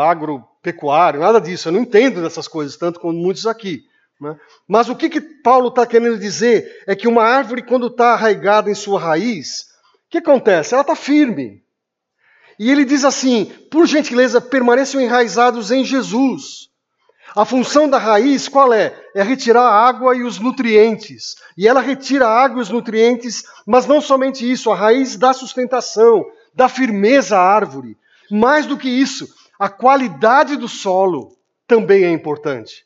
agropecuário, 0.64 1.20
nada 1.20 1.42
disso. 1.42 1.68
Eu 1.68 1.74
não 1.74 1.82
entendo 1.82 2.22
dessas 2.22 2.48
coisas 2.48 2.78
tanto 2.78 3.00
como 3.00 3.18
muitos 3.18 3.46
aqui. 3.46 3.84
Né? 4.20 4.36
Mas 4.68 4.88
o 4.88 4.96
que, 4.96 5.10
que 5.10 5.20
Paulo 5.20 5.68
está 5.68 5.86
querendo 5.86 6.18
dizer 6.18 6.84
é 6.88 6.96
que 6.96 7.08
uma 7.08 7.24
árvore, 7.24 7.62
quando 7.62 7.88
está 7.88 8.14
arraigada 8.14 8.72
em 8.72 8.76
sua 8.76 9.00
raiz, 9.00 9.66
o 10.08 10.10
que 10.10 10.20
acontece? 10.20 10.74
Ela 10.74 10.82
está 10.82 10.96
firme. 10.96 11.62
E 12.58 12.72
ele 12.72 12.86
diz 12.86 13.04
assim: 13.04 13.46
por 13.70 13.86
gentileza, 13.86 14.40
permaneçam 14.40 15.02
enraizados 15.02 15.70
em 15.70 15.84
Jesus. 15.84 16.72
A 17.36 17.46
função 17.46 17.90
da 17.90 17.98
raiz 17.98 18.48
qual 18.48 18.72
é? 18.72 18.96
É 19.16 19.24
retirar 19.24 19.64
a 19.64 19.88
água 19.88 20.16
e 20.16 20.22
os 20.22 20.40
nutrientes. 20.40 21.36
E 21.58 21.68
ela 21.68 21.82
retira 21.82 22.28
a 22.28 22.44
água 22.44 22.60
e 22.60 22.62
os 22.62 22.70
nutrientes, 22.70 23.44
mas 23.66 23.88
não 23.88 24.00
somente 24.00 24.50
isso, 24.50 24.72
a 24.72 24.76
raiz 24.76 25.18
dá 25.18 25.34
sustentação, 25.34 26.24
dá 26.54 26.70
firmeza 26.70 27.36
à 27.36 27.42
árvore. 27.42 27.98
Mais 28.30 28.68
do 28.68 28.78
que 28.78 28.88
isso, 28.88 29.28
a 29.64 29.70
qualidade 29.70 30.58
do 30.58 30.68
solo 30.68 31.38
também 31.66 32.04
é 32.04 32.12
importante. 32.12 32.84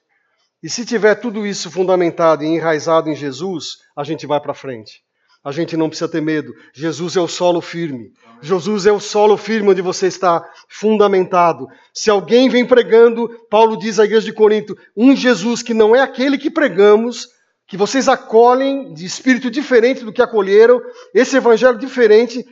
E 0.61 0.69
se 0.69 0.85
tiver 0.85 1.15
tudo 1.15 1.43
isso 1.43 1.71
fundamentado 1.71 2.43
e 2.43 2.45
enraizado 2.45 3.09
em 3.09 3.15
Jesus, 3.15 3.77
a 3.95 4.03
gente 4.03 4.27
vai 4.27 4.39
para 4.39 4.53
frente. 4.53 5.01
A 5.43 5.51
gente 5.51 5.75
não 5.75 5.89
precisa 5.89 6.07
ter 6.07 6.21
medo. 6.21 6.53
Jesus 6.75 7.15
é 7.15 7.19
o 7.19 7.27
solo 7.27 7.61
firme. 7.61 8.11
Jesus 8.43 8.85
é 8.85 8.91
o 8.91 8.99
solo 8.99 9.37
firme 9.37 9.71
onde 9.71 9.81
você 9.81 10.05
está 10.05 10.47
fundamentado. 10.69 11.65
Se 11.91 12.11
alguém 12.11 12.47
vem 12.47 12.63
pregando, 12.63 13.27
Paulo 13.49 13.75
diz 13.75 13.99
à 13.99 14.05
igreja 14.05 14.27
de 14.27 14.33
Corinto, 14.33 14.77
um 14.95 15.15
Jesus 15.15 15.63
que 15.63 15.73
não 15.73 15.95
é 15.95 16.01
aquele 16.01 16.37
que 16.37 16.51
pregamos, 16.51 17.27
que 17.65 17.75
vocês 17.75 18.07
acolhem 18.07 18.93
de 18.93 19.03
espírito 19.03 19.49
diferente 19.49 20.05
do 20.05 20.13
que 20.13 20.21
acolheram, 20.21 20.79
esse 21.11 21.37
evangelho 21.37 21.79
diferente, 21.79 22.45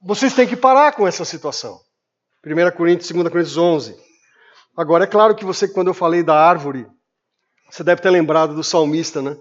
vocês 0.00 0.32
têm 0.34 0.46
que 0.46 0.54
parar 0.54 0.92
com 0.92 1.04
essa 1.04 1.24
situação. 1.24 1.80
1 2.44 2.76
Coríntios, 2.76 3.10
2 3.10 3.28
Coríntios 3.28 3.56
11. 3.56 3.96
Agora, 4.76 5.04
é 5.04 5.06
claro 5.06 5.34
que 5.34 5.44
você, 5.44 5.68
quando 5.68 5.88
eu 5.88 5.94
falei 5.94 6.22
da 6.22 6.34
árvore, 6.34 6.86
você 7.70 7.84
deve 7.84 8.02
ter 8.02 8.10
lembrado 8.10 8.54
do 8.54 8.64
salmista, 8.64 9.22
né? 9.22 9.36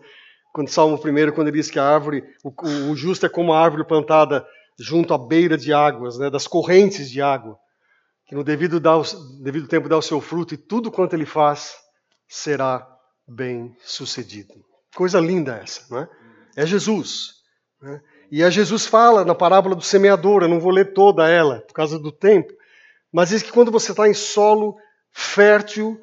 Quando 0.53 0.69
Salmo 0.69 0.95
1, 0.95 1.31
quando 1.31 1.47
ele 1.47 1.57
diz 1.57 1.71
que 1.71 1.79
a 1.79 1.85
árvore, 1.85 2.23
o, 2.43 2.91
o 2.91 2.95
justo 2.95 3.25
é 3.25 3.29
como 3.29 3.53
a 3.53 3.59
árvore 3.59 3.85
plantada 3.85 4.45
junto 4.77 5.13
à 5.13 5.17
beira 5.17 5.57
de 5.57 5.73
águas, 5.73 6.17
né, 6.17 6.29
das 6.29 6.47
correntes 6.47 7.09
de 7.09 7.21
água, 7.21 7.57
que 8.25 8.35
no 8.35 8.43
devido, 8.43 8.75
o, 8.75 9.41
devido 9.41 9.67
tempo 9.67 9.87
dá 9.87 9.97
o 9.97 10.01
seu 10.01 10.19
fruto 10.19 10.53
e 10.53 10.57
tudo 10.57 10.91
quanto 10.91 11.13
ele 11.13 11.25
faz 11.25 11.75
será 12.27 12.85
bem 13.27 13.75
sucedido. 13.81 14.53
Coisa 14.95 15.19
linda 15.19 15.55
essa, 15.55 15.85
não 15.89 15.99
é? 16.01 16.09
É 16.55 16.65
Jesus. 16.65 17.35
Né? 17.81 18.01
E 18.29 18.43
a 18.43 18.49
Jesus 18.49 18.85
fala 18.85 19.23
na 19.23 19.35
parábola 19.35 19.75
do 19.75 19.81
semeador, 19.81 20.43
eu 20.43 20.49
não 20.49 20.59
vou 20.59 20.71
ler 20.71 20.93
toda 20.93 21.29
ela 21.29 21.61
por 21.61 21.73
causa 21.73 21.97
do 21.97 22.11
tempo, 22.11 22.51
mas 23.11 23.29
diz 23.29 23.43
que 23.43 23.51
quando 23.51 23.71
você 23.71 23.91
está 23.91 24.07
em 24.07 24.13
solo 24.13 24.77
fértil, 25.11 26.01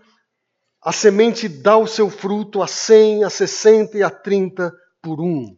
a 0.82 0.92
semente 0.92 1.48
dá 1.48 1.76
o 1.76 1.86
seu 1.86 2.10
fruto 2.10 2.62
a 2.62 2.66
100, 2.66 3.24
a 3.24 3.30
60 3.30 3.98
e 3.98 4.02
a 4.02 4.10
30 4.10 4.72
por 5.02 5.20
um. 5.20 5.56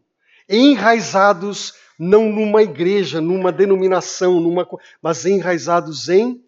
Enraizados 0.48 1.74
não 1.98 2.30
numa 2.30 2.62
igreja, 2.62 3.20
numa 3.20 3.52
denominação, 3.52 4.40
numa, 4.40 4.66
mas 5.02 5.26
enraizados 5.26 6.08
em 6.08 6.42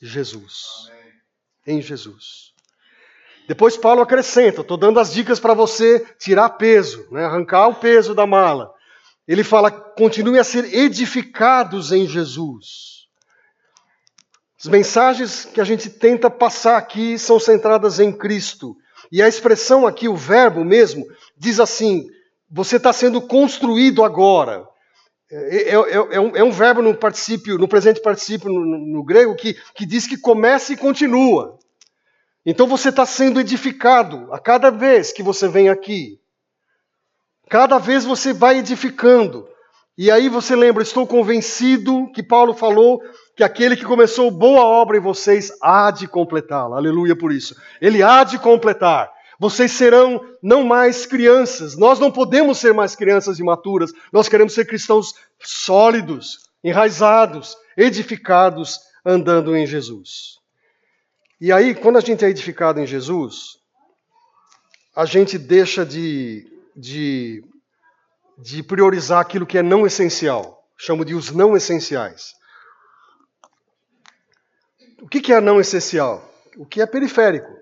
Jesus. 0.00 0.88
Amém. 0.88 1.78
Em 1.78 1.82
Jesus. 1.82 2.54
Depois 3.46 3.76
Paulo 3.76 4.00
acrescenta, 4.00 4.62
estou 4.62 4.76
dando 4.76 4.98
as 4.98 5.12
dicas 5.12 5.38
para 5.38 5.52
você 5.52 6.00
tirar 6.18 6.48
peso, 6.50 7.06
né, 7.10 7.24
arrancar 7.24 7.68
o 7.68 7.74
peso 7.74 8.14
da 8.14 8.26
mala. 8.26 8.72
Ele 9.28 9.44
fala, 9.44 9.70
continue 9.70 10.38
a 10.38 10.44
ser 10.44 10.74
edificados 10.74 11.92
em 11.92 12.06
Jesus. 12.06 13.03
As 14.64 14.68
mensagens 14.70 15.44
que 15.44 15.60
a 15.60 15.64
gente 15.64 15.90
tenta 15.90 16.30
passar 16.30 16.78
aqui 16.78 17.18
são 17.18 17.38
centradas 17.38 18.00
em 18.00 18.10
Cristo. 18.10 18.74
E 19.12 19.22
a 19.22 19.28
expressão 19.28 19.86
aqui, 19.86 20.08
o 20.08 20.16
verbo 20.16 20.64
mesmo, 20.64 21.04
diz 21.36 21.60
assim: 21.60 22.08
você 22.50 22.76
está 22.76 22.90
sendo 22.90 23.20
construído 23.20 24.02
agora. 24.02 24.66
É, 25.30 25.56
é, 25.56 25.74
é, 25.74 26.14
é, 26.14 26.20
um, 26.20 26.36
é, 26.36 26.42
um, 26.42 26.50
verbo 26.50 26.80
no 26.80 26.96
particípio, 26.96 27.58
no 27.58 27.68
presente 27.68 28.00
particípio 28.00 28.50
no, 28.50 28.64
no 28.64 29.04
grego 29.04 29.36
que, 29.36 29.54
que 29.74 29.84
diz 29.84 30.06
que 30.06 30.16
começa 30.16 30.72
e 30.72 30.78
continua. 30.78 31.58
Então 32.46 32.66
você 32.66 32.88
está 32.88 33.04
sendo 33.04 33.40
edificado 33.40 34.32
a 34.32 34.38
cada 34.38 34.70
vez 34.70 35.12
que 35.12 35.22
você 35.22 35.46
vem 35.46 35.68
aqui. 35.68 36.18
Cada 37.50 37.76
vez 37.76 38.06
você 38.06 38.32
vai 38.32 38.60
edificando. 38.60 39.46
E 39.96 40.10
aí 40.10 40.28
você 40.28 40.56
lembra, 40.56 40.82
estou 40.82 41.06
convencido 41.06 42.10
que 42.12 42.22
Paulo 42.22 42.52
falou 42.52 43.00
que 43.36 43.44
aquele 43.44 43.76
que 43.76 43.84
começou 43.84 44.30
boa 44.30 44.64
obra 44.64 44.96
em 44.96 45.00
vocês 45.00 45.52
há 45.62 45.90
de 45.90 46.08
completá-la. 46.08 46.76
Aleluia 46.76 47.16
por 47.16 47.32
isso. 47.32 47.56
Ele 47.80 48.02
há 48.02 48.24
de 48.24 48.38
completar. 48.38 49.12
Vocês 49.38 49.72
serão 49.72 50.20
não 50.42 50.64
mais 50.64 51.06
crianças. 51.06 51.76
Nós 51.76 51.98
não 51.98 52.10
podemos 52.10 52.58
ser 52.58 52.72
mais 52.72 52.96
crianças 52.96 53.38
imaturas. 53.38 53.92
Nós 54.12 54.28
queremos 54.28 54.52
ser 54.52 54.66
cristãos 54.66 55.14
sólidos, 55.40 56.38
enraizados, 56.62 57.56
edificados, 57.76 58.80
andando 59.04 59.56
em 59.56 59.66
Jesus. 59.66 60.38
E 61.40 61.52
aí, 61.52 61.74
quando 61.74 61.98
a 61.98 62.00
gente 62.00 62.24
é 62.24 62.28
edificado 62.28 62.80
em 62.80 62.86
Jesus, 62.86 63.58
a 64.94 65.04
gente 65.04 65.36
deixa 65.36 65.84
de, 65.84 66.46
de, 66.74 67.44
de 68.38 68.62
priorizar 68.62 69.20
aquilo 69.20 69.46
que 69.46 69.58
é 69.58 69.62
não 69.62 69.86
essencial. 69.86 70.68
Chamo 70.76 71.04
de 71.04 71.14
os 71.14 71.30
não 71.30 71.56
essenciais. 71.56 72.32
O 75.00 75.08
que 75.08 75.32
é 75.32 75.40
não 75.40 75.60
essencial? 75.60 76.28
O 76.56 76.64
que 76.64 76.80
é 76.80 76.86
periférico, 76.86 77.52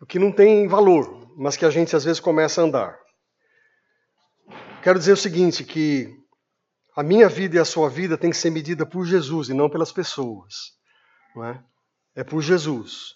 o 0.00 0.06
que 0.06 0.18
não 0.18 0.32
tem 0.32 0.66
valor, 0.66 1.32
mas 1.36 1.56
que 1.56 1.64
a 1.64 1.70
gente 1.70 1.94
às 1.94 2.04
vezes 2.04 2.20
começa 2.20 2.60
a 2.60 2.64
andar. 2.64 2.98
Quero 4.82 4.98
dizer 4.98 5.12
o 5.12 5.16
seguinte, 5.16 5.64
que 5.64 6.14
a 6.96 7.02
minha 7.02 7.28
vida 7.28 7.56
e 7.56 7.58
a 7.58 7.64
sua 7.64 7.88
vida 7.88 8.18
tem 8.18 8.30
que 8.30 8.36
ser 8.36 8.50
medida 8.50 8.84
por 8.84 9.04
Jesus 9.04 9.48
e 9.48 9.54
não 9.54 9.70
pelas 9.70 9.92
pessoas. 9.92 10.72
Não 11.34 11.44
é? 11.44 11.62
é 12.14 12.24
por 12.24 12.42
Jesus. 12.42 13.14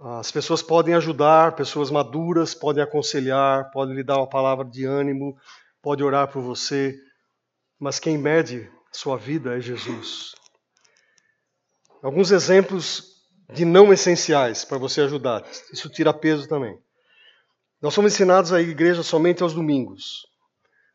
As 0.00 0.30
pessoas 0.30 0.62
podem 0.62 0.94
ajudar, 0.94 1.56
pessoas 1.56 1.90
maduras 1.90 2.54
podem 2.54 2.82
aconselhar, 2.82 3.70
podem 3.72 3.96
lhe 3.96 4.04
dar 4.04 4.18
uma 4.18 4.28
palavra 4.28 4.64
de 4.64 4.84
ânimo, 4.84 5.36
podem 5.82 6.04
orar 6.04 6.30
por 6.30 6.42
você, 6.42 6.98
mas 7.78 7.98
quem 7.98 8.18
mede 8.18 8.70
sua 8.92 9.16
vida 9.16 9.56
é 9.56 9.60
Jesus. 9.60 10.34
Alguns 12.02 12.30
exemplos 12.30 13.18
de 13.52 13.64
não 13.64 13.92
essenciais 13.92 14.64
para 14.64 14.78
você 14.78 15.00
ajudar. 15.02 15.44
Isso 15.72 15.88
tira 15.88 16.12
peso 16.12 16.48
também. 16.48 16.78
Nós 17.80 17.94
somos 17.94 18.12
ensinados 18.12 18.52
a 18.52 18.60
igreja 18.60 19.02
somente 19.02 19.42
aos 19.42 19.54
domingos. 19.54 20.26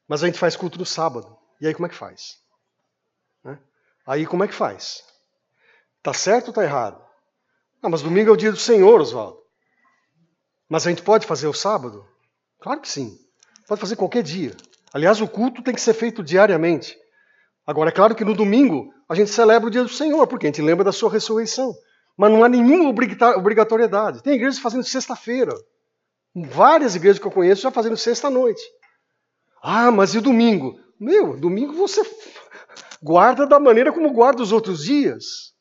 Mas 0.08 0.24
a 0.24 0.28
gente 0.28 0.40
faz 0.40 0.56
culto 0.56 0.78
no 0.78 0.86
sábado. 0.86 1.38
E 1.62 1.68
aí 1.68 1.74
como 1.74 1.86
é 1.86 1.90
que 1.90 1.96
faz? 1.96 2.38
Né? 3.44 3.58
Aí 4.06 4.26
como 4.26 4.44
é 4.44 4.48
que 4.48 4.54
faz? 4.54 5.04
Tá 6.02 6.14
certo 6.14 6.48
ou 6.48 6.52
está 6.52 6.64
errado? 6.64 7.02
Ah, 7.82 7.90
mas 7.90 8.02
domingo 8.02 8.30
é 8.30 8.34
o 8.34 8.38
dia 8.38 8.52
do 8.52 8.58
Senhor, 8.58 9.00
Oswaldo. 9.00 9.42
Mas 10.70 10.86
a 10.86 10.90
gente 10.90 11.02
pode 11.02 11.26
fazer 11.26 11.48
o 11.48 11.54
sábado? 11.54 12.06
Claro 12.60 12.82
que 12.82 12.90
sim. 12.90 13.18
Pode 13.68 13.80
fazer 13.80 13.96
qualquer 13.96 14.24
dia. 14.24 14.56
Aliás, 14.94 15.20
o 15.20 15.28
culto 15.28 15.64
tem 15.64 15.74
que 15.74 15.82
ser 15.82 15.94
feito 15.94 16.24
diariamente. 16.24 16.96
Agora, 17.66 17.90
é 17.90 17.94
claro 17.94 18.14
que 18.14 18.24
no 18.24 18.36
domingo 18.36 18.94
a 19.10 19.16
gente 19.16 19.32
celebra 19.32 19.68
o 19.68 19.72
dia 19.72 19.82
do 19.82 19.90
Senhor, 19.90 20.28
porque 20.28 20.46
a 20.46 20.50
gente 20.50 20.62
lembra 20.62 20.84
da 20.84 20.92
sua 20.92 21.10
ressurreição. 21.10 21.74
Mas 22.16 22.32
não 22.32 22.44
há 22.44 22.50
nenhuma 22.50 22.94
obrigatoriedade. 23.36 24.22
Tem 24.22 24.36
igrejas 24.36 24.60
fazendo 24.60 24.84
sexta-feira. 24.84 25.54
Várias 26.36 26.96
igrejas 26.96 27.20
que 27.20 27.26
eu 27.26 27.32
conheço 27.32 27.64
já 27.64 27.72
fazendo 27.72 27.98
sexta-noite. 27.98 28.62
Ah, 29.64 29.90
mas 29.90 30.14
e 30.14 30.20
o 30.20 30.22
domingo? 30.22 30.80
Meu, 31.00 31.36
domingo 31.38 31.74
você 31.74 32.02
guarda 33.02 33.48
da 33.48 33.60
maneira 33.60 33.92
como 33.92 34.14
guarda 34.14 34.44
os 34.44 34.52
outros 34.52 34.84
dias. 34.84 35.54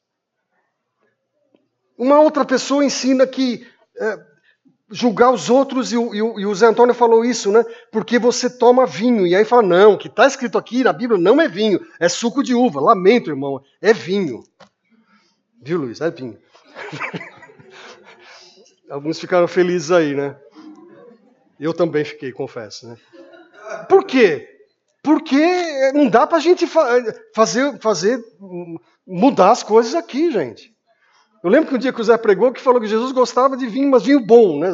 Uma 1.97 2.21
outra 2.21 2.45
pessoa 2.45 2.85
ensina 2.85 3.27
que 3.27 3.67
é, 3.99 4.32
julgar 4.93 5.33
os 5.33 5.51
outros, 5.51 5.93
e 5.93 5.97
o, 5.97 6.15
e, 6.15 6.23
o, 6.23 6.39
e 6.41 6.47
o 6.47 6.55
Zé 6.55 6.67
Antônio 6.67 6.95
falou 6.95 7.25
isso, 7.25 7.51
né? 7.51 7.65
Porque 7.91 8.19
você 8.19 8.49
toma 8.49 8.87
vinho. 8.87 9.27
E 9.27 9.35
aí 9.35 9.45
fala, 9.45 9.63
não, 9.63 9.95
o 9.95 9.99
que 9.99 10.09
está 10.09 10.27
escrito 10.27 10.59
aqui 10.59 10.85
na 10.85 10.93
Bíblia 10.93 11.19
não 11.19 11.41
é 11.41 11.49
vinho, 11.49 11.81
é 11.99 12.09
suco 12.09 12.43
de 12.43 12.55
uva. 12.55 12.81
Lamento, 12.81 13.31
irmão, 13.31 13.63
é 13.81 13.93
vinho. 13.93 14.45
Viu, 15.61 15.79
Luiz? 15.79 16.01
É 16.01 16.11
vinho. 16.11 16.39
Alguns 18.91 19.19
ficaram 19.19 19.49
felizes 19.49 19.91
aí, 19.91 20.15
né? 20.15 20.37
Eu 21.59 21.73
também 21.73 22.05
fiquei, 22.05 22.31
confesso, 22.31 22.89
né? 22.89 22.97
Por 23.89 24.05
quê? 24.05 24.49
Porque 25.03 25.93
não 25.95 26.09
dá 26.09 26.27
para 26.27 26.39
a 26.39 26.41
gente 26.41 26.67
fazer, 26.67 27.81
fazer 27.81 28.23
mudar 29.07 29.51
as 29.51 29.63
coisas 29.63 29.95
aqui, 29.95 30.31
gente. 30.31 30.72
Eu 31.43 31.51
lembro 31.51 31.69
que 31.69 31.75
um 31.75 31.79
dia 31.79 31.93
que 31.93 32.01
o 32.01 32.05
Zé 32.05 32.17
pregou 32.17 32.53
que 32.53 32.61
falou 32.61 32.81
que 32.81 32.87
Jesus 32.87 33.11
gostava 33.11 33.57
de 33.57 33.67
vinho, 33.67 33.91
mas 33.91 34.05
vinho 34.05 34.21
bom, 34.21 34.61
né? 34.61 34.73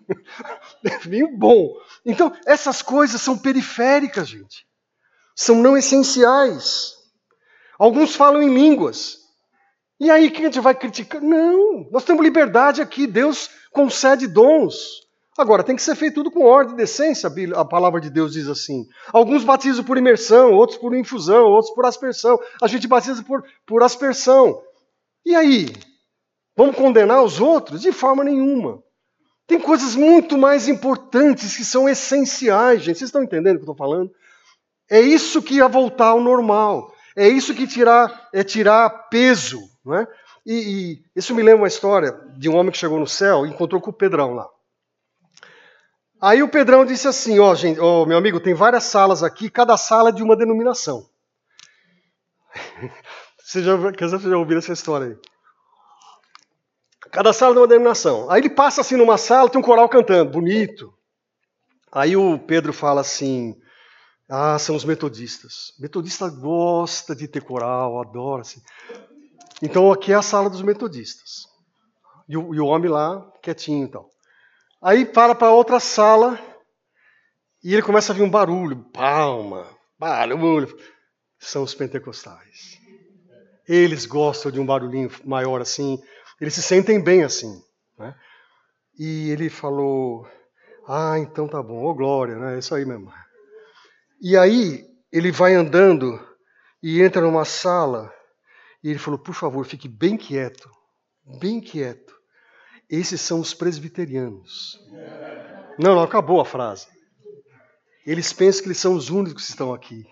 vinho 1.02 1.36
bom. 1.38 1.74
Então, 2.04 2.32
essas 2.44 2.82
coisas 2.82 3.20
são 3.20 3.38
periféricas, 3.38 4.28
gente. 4.28 4.66
São 5.34 5.56
não 5.56 5.76
essenciais. 5.76 6.94
Alguns 7.78 8.14
falam 8.14 8.42
em 8.42 8.52
línguas. 8.52 9.18
E 9.98 10.10
aí, 10.10 10.30
quem 10.30 10.42
a 10.42 10.48
gente 10.48 10.60
vai 10.60 10.74
criticar? 10.74 11.22
Não, 11.22 11.88
nós 11.90 12.04
temos 12.04 12.22
liberdade 12.22 12.82
aqui. 12.82 13.06
Deus 13.06 13.48
concede 13.72 14.26
dons. 14.26 15.02
Agora, 15.38 15.62
tem 15.62 15.74
que 15.74 15.82
ser 15.82 15.96
feito 15.96 16.16
tudo 16.16 16.30
com 16.30 16.44
ordem 16.44 16.74
e 16.74 16.76
decência, 16.76 17.32
a 17.56 17.64
palavra 17.64 17.98
de 17.98 18.10
Deus 18.10 18.34
diz 18.34 18.46
assim. 18.48 18.86
Alguns 19.10 19.42
batizam 19.42 19.82
por 19.82 19.96
imersão, 19.96 20.52
outros 20.52 20.78
por 20.78 20.94
infusão, 20.94 21.46
outros 21.46 21.74
por 21.74 21.86
aspersão. 21.86 22.38
A 22.60 22.66
gente 22.66 22.86
batiza 22.86 23.22
por, 23.22 23.42
por 23.66 23.82
aspersão. 23.82 24.60
E 25.24 25.34
aí? 25.34 25.68
Vamos 26.56 26.76
condenar 26.76 27.22
os 27.22 27.40
outros? 27.40 27.80
De 27.80 27.92
forma 27.92 28.24
nenhuma. 28.24 28.82
Tem 29.46 29.60
coisas 29.60 29.94
muito 29.94 30.38
mais 30.38 30.68
importantes 30.68 31.56
que 31.56 31.64
são 31.64 31.88
essenciais, 31.88 32.82
gente. 32.82 32.98
Vocês 32.98 33.08
estão 33.08 33.22
entendendo 33.22 33.56
o 33.56 33.58
que 33.58 33.68
eu 33.68 33.72
estou 33.72 33.76
falando? 33.76 34.10
É 34.90 35.00
isso 35.00 35.42
que 35.42 35.56
ia 35.56 35.68
voltar 35.68 36.08
ao 36.08 36.20
normal. 36.20 36.94
É 37.16 37.28
isso 37.28 37.54
que 37.54 37.66
tirar, 37.66 38.28
é 38.32 38.42
tirar 38.42 38.88
peso. 39.08 39.60
Não 39.84 39.94
é? 39.94 40.06
E, 40.44 40.54
e 40.54 41.04
isso 41.14 41.34
me 41.34 41.42
lembra 41.42 41.62
uma 41.62 41.68
história 41.68 42.12
de 42.36 42.48
um 42.48 42.56
homem 42.56 42.72
que 42.72 42.78
chegou 42.78 42.98
no 42.98 43.06
céu 43.06 43.46
e 43.46 43.50
encontrou 43.50 43.80
com 43.80 43.90
o 43.90 43.94
Pedrão 43.94 44.34
lá. 44.34 44.48
Aí 46.20 46.42
o 46.42 46.48
Pedrão 46.48 46.84
disse 46.84 47.08
assim: 47.08 47.38
Ó, 47.38 47.50
oh, 47.50 47.54
gente, 47.54 47.80
oh, 47.80 48.06
meu 48.06 48.16
amigo, 48.16 48.40
tem 48.40 48.54
várias 48.54 48.84
salas 48.84 49.22
aqui, 49.22 49.50
cada 49.50 49.76
sala 49.76 50.10
é 50.10 50.12
de 50.12 50.22
uma 50.22 50.36
denominação. 50.36 51.08
Você 53.44 53.62
já, 53.62 53.76
você 53.76 54.30
já 54.30 54.36
ouviu 54.36 54.58
essa 54.58 54.72
história 54.72 55.08
aí? 55.08 55.16
Cada 57.10 57.32
sala 57.32 57.52
de 57.52 57.60
uma 57.60 57.66
denominação. 57.66 58.30
Aí 58.30 58.40
ele 58.40 58.50
passa 58.50 58.80
assim 58.80 58.96
numa 58.96 59.18
sala, 59.18 59.50
tem 59.50 59.60
um 59.60 59.64
coral 59.64 59.88
cantando, 59.88 60.30
bonito. 60.30 60.92
Aí 61.92 62.16
o 62.16 62.38
Pedro 62.38 62.72
fala 62.72 63.02
assim: 63.02 63.54
Ah, 64.28 64.58
são 64.58 64.74
os 64.74 64.84
metodistas. 64.84 65.74
Metodista 65.78 66.28
gosta 66.30 67.14
de 67.14 67.28
ter 67.28 67.42
coral, 67.42 68.00
adora 68.00 68.42
assim. 68.42 68.62
Então 69.60 69.92
aqui 69.92 70.12
é 70.12 70.16
a 70.16 70.22
sala 70.22 70.48
dos 70.48 70.62
metodistas. 70.62 71.46
E 72.28 72.36
o, 72.36 72.54
e 72.54 72.60
o 72.60 72.66
homem 72.66 72.90
lá, 72.90 73.20
quietinho 73.42 73.84
e 73.84 73.88
então. 73.88 74.02
tal. 74.02 74.10
Aí 74.80 75.04
para 75.04 75.34
para 75.34 75.50
outra 75.50 75.78
sala 75.78 76.40
e 77.62 77.72
ele 77.72 77.82
começa 77.82 78.12
a 78.12 78.16
vir 78.16 78.22
um 78.22 78.30
barulho, 78.30 78.84
palma, 78.92 79.68
barulho. 79.98 80.76
São 81.38 81.62
os 81.62 81.74
pentecostais. 81.74 82.81
Eles 83.68 84.06
gostam 84.06 84.50
de 84.50 84.60
um 84.60 84.66
barulhinho 84.66 85.10
maior 85.24 85.60
assim, 85.60 86.02
eles 86.40 86.54
se 86.54 86.62
sentem 86.62 87.02
bem 87.02 87.22
assim. 87.22 87.62
Né? 87.98 88.14
E 88.98 89.30
ele 89.30 89.48
falou: 89.48 90.26
Ah, 90.88 91.18
então 91.18 91.46
tá 91.46 91.62
bom, 91.62 91.84
ô 91.84 91.90
oh, 91.90 91.94
glória, 91.94 92.36
né? 92.36 92.56
É 92.56 92.58
isso 92.58 92.74
aí 92.74 92.84
mesmo. 92.84 93.12
E 94.20 94.36
aí 94.36 94.84
ele 95.12 95.30
vai 95.30 95.54
andando 95.54 96.20
e 96.82 97.00
entra 97.02 97.22
numa 97.22 97.44
sala 97.44 98.12
e 98.82 98.90
ele 98.90 98.98
falou: 98.98 99.18
Por 99.18 99.34
favor, 99.34 99.64
fique 99.64 99.88
bem 99.88 100.16
quieto, 100.16 100.68
bem 101.38 101.60
quieto. 101.60 102.12
Esses 102.90 103.20
são 103.20 103.40
os 103.40 103.54
presbiterianos. 103.54 104.78
Não, 105.78 105.94
não, 105.94 106.02
acabou 106.02 106.40
a 106.40 106.44
frase. 106.44 106.86
Eles 108.04 108.32
pensam 108.32 108.62
que 108.62 108.68
eles 108.68 108.78
são 108.78 108.94
os 108.94 109.08
únicos 109.08 109.44
que 109.44 109.50
estão 109.50 109.72
aqui. 109.72 110.04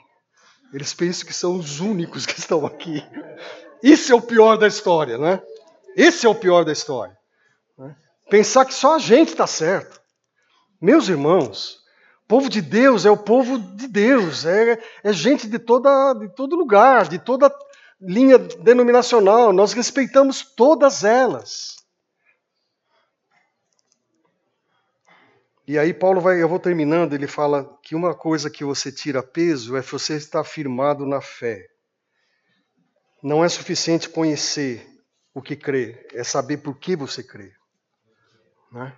Eles 0.73 0.95
pensam 0.95 1.27
que 1.27 1.35
são 1.35 1.57
os 1.57 1.81
únicos 1.81 2.27
que 2.27 2.39
estão 2.39 2.65
aqui. 2.65 3.03
Isso 3.83 4.13
é 4.13 4.15
o 4.15 4.23
pior 4.23 4.57
da 4.57 4.69
história, 4.69 5.19
né? 5.19 5.43
Esse 5.97 6.27
é 6.27 6.29
o 6.29 6.35
pior 6.35 6.65
da 6.65 6.73
história. 6.73 7.17
Né? 7.77 7.97
Pensar 8.29 8.65
que 8.65 8.75
só 8.75 8.95
a 8.95 8.99
gente 8.99 9.31
está 9.31 9.47
certo. 9.47 10.01
Meus 10.81 11.09
irmãos, 11.09 11.81
o 12.25 12.29
povo 12.29 12.49
de 12.49 12.63
Deus 12.63 13.05
é 13.05 13.11
o 13.11 13.17
povo 13.17 13.59
de 13.59 13.89
Deus, 13.89 14.47
é, 14.47 14.81
é 15.03 15.13
gente 15.13 15.49
de, 15.49 15.59
toda, 15.59 16.15
de 16.15 16.29
todo 16.35 16.57
lugar, 16.57 17.09
de 17.09 17.19
toda 17.19 17.53
linha 18.01 18.39
denominacional. 18.39 19.53
Nós 19.53 19.73
respeitamos 19.73 20.43
todas 20.43 21.03
elas. 21.03 21.80
E 25.71 25.79
aí 25.79 25.95
Paulo 25.95 26.21
vai, 26.21 26.43
eu 26.43 26.49
vou 26.49 26.59
terminando, 26.59 27.13
ele 27.13 27.29
fala 27.29 27.79
que 27.81 27.95
uma 27.95 28.13
coisa 28.13 28.51
que 28.51 28.65
você 28.65 28.91
tira 28.91 29.23
peso 29.23 29.77
é 29.77 29.81
você 29.81 30.17
estar 30.17 30.43
firmado 30.43 31.07
na 31.07 31.21
fé. 31.21 31.65
Não 33.23 33.45
é 33.45 33.49
suficiente 33.49 34.09
conhecer 34.09 34.85
o 35.33 35.41
que 35.41 35.55
crê, 35.55 36.09
é 36.13 36.25
saber 36.25 36.57
por 36.57 36.77
que 36.77 36.97
você 36.97 37.23
crê. 37.23 37.53
Né? 38.73 38.93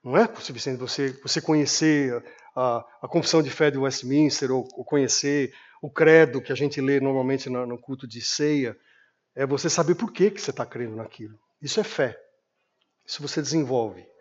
Não 0.00 0.16
é 0.16 0.32
suficiente 0.36 0.78
você, 0.78 1.08
você 1.24 1.40
conhecer 1.40 2.22
a, 2.54 2.86
a 3.02 3.08
confissão 3.08 3.42
de 3.42 3.50
fé 3.50 3.68
de 3.68 3.78
Westminster 3.78 4.52
ou, 4.52 4.68
ou, 4.76 4.84
conhecer 4.84 5.52
o 5.82 5.90
credo 5.90 6.40
que 6.40 6.52
a 6.52 6.56
gente 6.56 6.80
lê 6.80 7.00
normalmente 7.00 7.50
no, 7.50 7.66
no 7.66 7.76
culto 7.76 8.06
de 8.06 8.20
ceia. 8.20 8.78
É 9.34 9.44
você 9.44 9.68
saber 9.68 9.96
por 9.96 10.12
que, 10.12 10.30
que 10.30 10.40
você 10.40 10.52
está 10.52 10.64
crendo 10.64 10.94
naquilo. 10.94 11.36
Isso 11.60 11.80
é 11.80 11.84
fé. 11.84 12.16
Isso 13.04 13.20
você 13.20 13.42
desenvolve. 13.42 14.11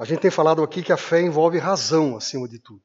A 0.00 0.04
gente 0.06 0.20
tem 0.20 0.30
falado 0.30 0.62
aqui 0.62 0.82
que 0.82 0.94
a 0.94 0.96
fé 0.96 1.20
envolve 1.20 1.58
razão 1.58 2.16
acima 2.16 2.48
de 2.48 2.58
tudo. 2.58 2.84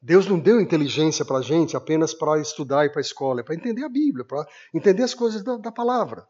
Deus 0.00 0.26
não 0.26 0.38
deu 0.38 0.62
inteligência 0.62 1.26
para 1.26 1.36
a 1.36 1.42
gente 1.42 1.76
apenas 1.76 2.14
para 2.14 2.40
estudar 2.40 2.86
e 2.86 2.88
para 2.88 3.00
a 3.00 3.02
escola, 3.02 3.40
é 3.40 3.42
para 3.42 3.54
entender 3.54 3.84
a 3.84 3.88
Bíblia, 3.88 4.24
para 4.24 4.46
entender 4.72 5.02
as 5.02 5.12
coisas 5.12 5.44
da, 5.44 5.58
da, 5.58 5.70
palavra. 5.70 6.26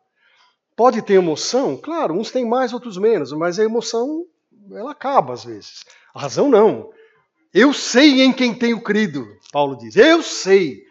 Pode 0.75 1.03
ter 1.03 1.13
emoção? 1.13 1.77
Claro, 1.77 2.15
uns 2.15 2.33
têm 2.33 2.45
mais, 2.45 2.73
outros 2.73 2.99
menos, 2.99 3.31
mas 3.31 3.61
a 3.61 3.65
emoção, 3.65 4.27
ela 4.73 4.91
acaba 4.91 5.35
às 5.35 5.45
vezes. 5.45 5.85
A 6.13 6.23
razão 6.23 6.51
não. 6.51 6.91
Eu 7.55 7.73
sei 7.73 8.23
em 8.23 8.33
quem 8.33 8.53
tenho 8.53 8.81
crido, 8.81 9.25
Paulo 9.53 9.77
diz. 9.77 9.95
Eu 9.95 10.21
sei. 10.21 10.83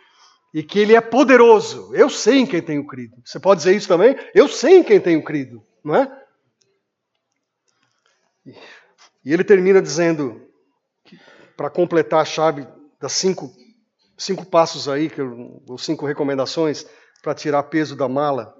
E 0.54 0.64
que 0.64 0.80
ele 0.80 0.96
é 0.96 1.02
poderoso. 1.02 1.94
Eu 1.94 2.10
sei 2.10 2.40
em 2.40 2.46
quem 2.46 2.62
tenho 2.62 2.88
crido. 2.88 3.18
Você 3.26 3.42
pode 3.42 3.58
dizer 3.58 3.76
isso 3.76 3.90
também? 3.90 4.16
Eu 4.34 4.48
sei 4.48 4.78
em 4.78 4.84
quem 4.84 5.02
tenho 5.02 5.22
crido, 5.22 5.62
não 5.84 5.98
é? 5.98 6.22
E 9.24 9.32
ele 9.34 9.44
termina 9.44 9.82
dizendo, 9.82 10.42
para 11.56 11.70
completar 11.70 12.22
a 12.22 12.26
chave 12.26 12.68
das 13.00 13.14
cinco, 13.14 13.52
cinco 14.18 14.46
passos 14.46 14.88
aí, 14.88 15.10
que 15.10 15.22
eu, 15.22 15.62
ou 15.68 15.78
cinco 15.78 16.06
recomendações 16.06 16.86
para 17.22 17.36
tirar 17.36 17.64
peso 17.64 17.96
da 17.96 18.10
mala, 18.10 18.56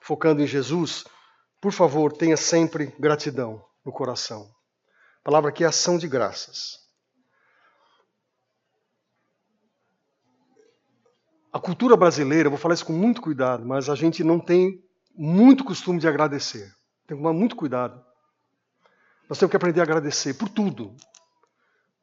focando 0.00 0.40
em 0.40 0.46
Jesus, 0.46 1.04
por 1.60 1.72
favor, 1.72 2.12
tenha 2.12 2.36
sempre 2.36 2.94
gratidão 2.98 3.64
no 3.84 3.92
coração. 3.92 4.48
A 5.20 5.24
palavra 5.24 5.50
aqui 5.50 5.64
é 5.64 5.66
ação 5.66 5.98
de 5.98 6.06
graças. 6.06 6.78
A 11.52 11.60
cultura 11.60 11.96
brasileira, 11.96 12.48
vou 12.50 12.58
falar 12.58 12.74
isso 12.74 12.84
com 12.84 12.92
muito 12.92 13.22
cuidado, 13.22 13.64
mas 13.64 13.88
a 13.88 13.94
gente 13.94 14.22
não 14.24 14.40
tem 14.40 14.82
muito 15.16 15.64
costume 15.64 16.00
de 16.00 16.08
agradecer. 16.08 16.66
Tem 17.06 17.16
que 17.16 17.22
tomar 17.22 17.32
muito 17.32 17.54
cuidado. 17.54 18.04
Nós 19.28 19.38
temos 19.38 19.50
que 19.50 19.56
aprender 19.56 19.80
a 19.80 19.84
agradecer 19.84 20.34
por 20.34 20.48
tudo. 20.48 20.94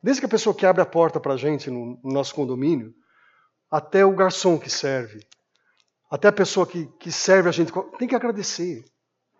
Desde 0.02 0.22
que 0.22 0.26
a 0.26 0.30
pessoa 0.30 0.56
que 0.56 0.66
abre 0.66 0.82
a 0.82 0.86
porta 0.86 1.20
para 1.20 1.34
a 1.34 1.38
gente 1.38 1.70
no, 1.70 2.00
no, 2.04 2.12
nosso 2.12 2.34
condomínio, 2.34 2.94
até 3.70 4.04
o 4.04 4.16
garçom 4.16 4.58
que 4.58 4.70
serve, 4.70 5.26
até 6.10 6.28
a 6.28 6.32
pessoa 6.32 6.66
que, 6.66 6.88
que 7.00 7.12
serve 7.12 7.50
a 7.50 7.52
gente, 7.52 7.72
tem 8.00 8.08
que 8.08 8.16
agradecer. 8.16 8.84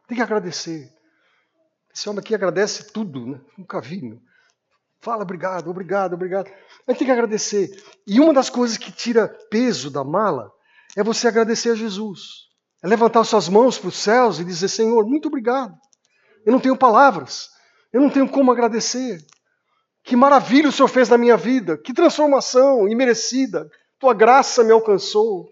Tem 0.08 0.16
que 0.16 0.22
agradecer. 0.22 0.92
Esse 1.94 2.08
homem 2.08 2.20
aqui 2.20 2.36
agradece 2.36 2.92
tudo, 2.92 3.26
né? 3.26 3.42
Nunca 3.58 3.82
vi. 3.82 4.02
Meu. 4.02 4.20
Fala 5.02 5.24
obrigado, 5.24 5.70
obrigado, 5.70 6.14
obrigado. 6.14 6.48
A 6.88 6.92
gente 6.92 7.00
tem 7.00 7.08
que 7.08 7.12
agradecer. 7.12 7.84
E 8.06 8.20
uma 8.20 8.34
das 8.34 8.50
coisas 8.50 8.78
que 8.78 8.92
tira 8.92 9.28
peso 9.50 9.90
da 9.90 10.04
mala 10.04 10.52
é 10.96 11.04
você 11.04 11.28
agradecer 11.28 11.72
a 11.72 11.76
Jesus. 11.76 12.52
É 12.84 12.88
levantar 12.88 13.24
suas 13.24 13.50
mãos 13.50 13.80
para 13.80 13.90
os 13.90 13.96
céus 13.96 14.40
e 14.40 14.46
dizer: 14.46 14.68
Senhor, 14.68 15.06
muito 15.06 15.28
obrigado. 15.28 15.76
Eu 16.46 16.52
não 16.52 16.60
tenho 16.60 16.78
palavras. 16.78 17.50
Eu 17.92 18.02
não 18.02 18.10
tenho 18.10 18.30
como 18.30 18.52
agradecer. 18.52 19.26
Que 20.04 20.16
maravilha 20.16 20.70
o 20.70 20.72
Senhor 20.72 20.88
fez 20.88 21.10
na 21.10 21.18
minha 21.18 21.38
vida. 21.38 21.78
Que 21.78 21.94
transformação 21.94 22.88
imerecida. 22.88 23.70
Tua 24.00 24.14
graça 24.14 24.64
me 24.64 24.72
alcançou. 24.72 25.52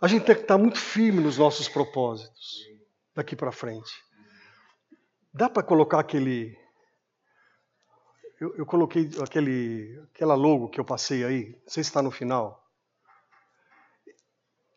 A 0.00 0.06
gente 0.06 0.26
tem 0.26 0.34
que 0.34 0.42
estar 0.42 0.58
muito 0.58 0.78
firme 0.78 1.20
nos 1.20 1.38
nossos 1.38 1.68
propósitos 1.68 2.58
daqui 3.14 3.34
para 3.34 3.52
frente. 3.52 3.90
Dá 5.32 5.48
para 5.48 5.62
colocar 5.62 6.00
aquele. 6.00 6.58
Eu, 8.40 8.54
eu, 8.56 8.66
coloquei 8.66 9.10
aquele, 9.22 9.98
aquela 10.12 10.34
logo 10.34 10.68
que 10.68 10.78
eu 10.78 10.84
passei 10.84 11.24
aí. 11.24 11.52
Não 11.62 11.68
sei 11.68 11.82
se 11.82 11.90
está 11.90 12.02
no 12.02 12.10
final. 12.10 12.63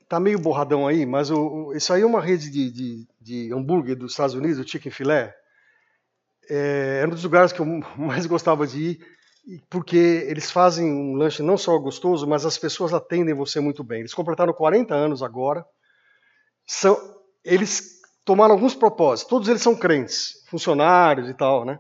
Tá 0.08 0.20
meio 0.20 0.40
borradão 0.40 0.88
aí, 0.88 1.06
mas 1.06 1.30
o, 1.30 1.38
o, 1.38 1.74
isso 1.76 1.92
aí 1.92 2.02
é 2.02 2.06
uma 2.06 2.22
rede 2.22 2.50
de, 2.50 2.72
de, 2.72 3.08
de 3.20 3.54
hambúrguer 3.54 3.96
dos 3.96 4.12
Estados 4.12 4.36
Unidos, 4.36 4.60
o 4.60 4.68
Chicken 4.68 4.92
Filé. 4.92 5.36
É, 6.50 7.00
era 7.02 7.08
um 7.08 7.12
dos 7.12 7.24
lugares 7.24 7.52
que 7.52 7.60
eu 7.60 7.66
mais 7.98 8.26
gostava 8.26 8.66
de 8.66 8.82
ir, 8.82 9.64
porque 9.70 10.26
eles 10.28 10.52
fazem 10.52 10.86
um 10.86 11.16
lanche 11.16 11.44
não 11.44 11.58
só 11.58 11.78
gostoso, 11.78 12.28
mas 12.28 12.46
as 12.46 12.58
pessoas 12.58 12.94
atendem 12.94 13.34
você 13.34 13.60
muito 13.60 13.84
bem. 13.84 14.00
Eles 14.00 14.14
completaram 14.14 14.54
40 14.54 14.94
anos 14.94 15.22
agora. 15.22 15.66
São, 16.66 16.98
eles 17.44 18.02
tomaram 18.26 18.54
alguns 18.54 18.76
propósitos. 18.76 19.30
Todos 19.30 19.48
eles 19.48 19.62
são 19.62 19.76
crentes, 19.76 20.44
funcionários 20.50 21.30
e 21.30 21.34
tal, 21.34 21.64
né? 21.64 21.80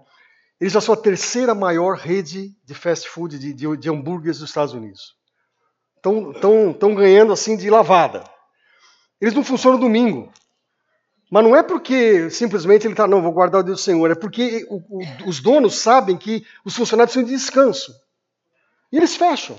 Eles 0.60 0.74
são 0.74 0.94
a 0.94 0.98
terceira 0.98 1.54
maior 1.54 1.98
rede 1.98 2.56
de 2.64 2.74
fast 2.74 3.08
food, 3.10 3.38
de, 3.38 3.54
de, 3.54 3.78
de 3.78 3.90
hambúrgueres 3.90 4.40
dos 4.40 4.50
Estados 4.50 4.74
Unidos. 4.74 5.17
Estão 5.98 6.96
ganhando 6.96 7.34
assim 7.34 7.58
de 7.58 7.70
lavada. 7.70 8.24
Eles 9.20 9.34
não 9.34 9.44
funcionam 9.44 9.80
domingo. 9.80 10.32
Mas 11.30 11.44
não 11.44 11.56
é 11.56 11.62
porque 11.62 12.30
simplesmente 12.30 12.88
ele 12.88 12.94
está, 12.94 13.06
não, 13.08 13.22
vou 13.22 13.34
guardar 13.34 13.62
o 13.62 13.64
Deus 13.64 13.80
do 13.80 13.84
Senhor, 13.84 14.10
é 14.10 14.16
porque 14.16 14.66
o, 14.70 14.78
o, 14.78 15.30
os 15.30 15.42
donos 15.42 15.80
sabem 15.80 16.18
que 16.18 16.46
os 16.64 16.76
funcionários 16.76 17.14
precisam 17.14 17.36
de 17.36 17.44
descanso. 17.44 17.94
E 18.92 18.98
eles 18.98 19.16
fecham. 19.16 19.58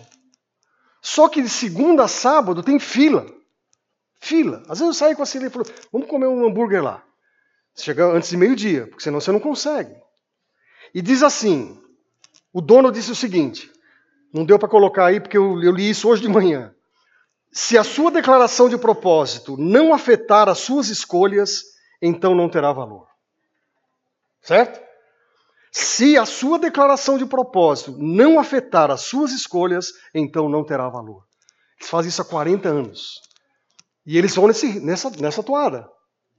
Só 1.03 1.29
que 1.29 1.43
de 1.43 1.49
segunda 1.49 2.05
a 2.05 2.09
sábado 2.09 2.63
tem 2.63 2.79
fila. 2.79 3.27
Fila. 4.19 4.63
Às 4.69 4.79
vezes 4.79 4.87
eu 4.87 4.95
saio 4.95 5.17
com 5.17 5.23
a 5.23 5.27
Celia 5.27 5.49
e 5.49 5.51
falo, 5.51 5.67
vamos 5.93 6.09
comer 6.09 6.27
um 6.27 6.47
hambúrguer 6.47 6.83
lá. 6.83 7.03
Chega 7.77 8.07
antes 8.07 8.31
de 8.31 8.37
meio-dia, 8.37 8.87
porque 8.87 9.03
senão 9.03 9.21
você 9.21 9.31
não 9.31 9.39
consegue. 9.39 9.95
E 10.93 11.01
diz 11.01 11.23
assim: 11.23 11.81
o 12.53 12.61
dono 12.61 12.91
disse 12.91 13.13
o 13.13 13.15
seguinte: 13.15 13.71
não 14.33 14.45
deu 14.45 14.59
para 14.59 14.69
colocar 14.69 15.07
aí 15.07 15.21
porque 15.21 15.37
eu, 15.37 15.63
eu 15.63 15.73
li 15.73 15.91
isso 15.91 16.09
hoje 16.09 16.23
de 16.23 16.29
manhã. 16.29 16.75
Se 17.53 17.79
a 17.79 17.85
sua 17.85 18.11
declaração 18.11 18.69
de 18.69 18.77
propósito 18.77 19.57
não 19.57 19.95
afetar 19.95 20.49
as 20.49 20.59
suas 20.59 20.89
escolhas, 20.89 21.63
então 22.01 22.35
não 22.35 22.49
terá 22.49 22.73
valor. 22.73 23.09
Certo? 24.43 24.81
Se 25.73 26.17
a 26.17 26.25
sua 26.25 26.59
declaração 26.59 27.19
de 27.19 27.27
propósito 27.27 27.95
não 27.99 28.39
afetar 28.39 28.91
as 28.91 29.03
suas 29.03 29.33
escolhas, 29.33 29.93
então 30.15 30.49
não 30.49 30.65
terá 30.65 30.89
valor. 30.89 31.25
Eles 31.79 31.91
fazem 31.91 32.09
isso 32.09 32.23
há 32.23 32.25
40 32.25 32.69
anos. 32.69 33.21
E 34.07 34.17
eles 34.17 34.35
vão 34.35 34.47
nesse, 34.47 34.81
nessa, 34.81 35.11
nessa 35.11 35.43
toada. 35.43 35.89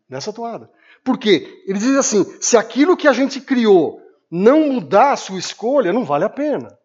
Nessa 0.10 0.34
toada. 0.34 0.70
Por 1.04 1.18
quê? 1.18 1.64
Eles 1.68 1.82
dizem 1.82 1.98
assim: 1.98 2.38
se 2.42 2.58
aquilo 2.58 2.98
que 2.98 3.08
a 3.08 3.14
gente 3.14 3.40
criou 3.40 4.02
não 4.30 4.70
mudar 4.72 5.12
a 5.12 5.18
sua 5.18 5.40
escolha, 5.40 5.94
não 5.94 6.04
vale 6.04 6.26
a 6.26 6.30
pena. 6.30 6.79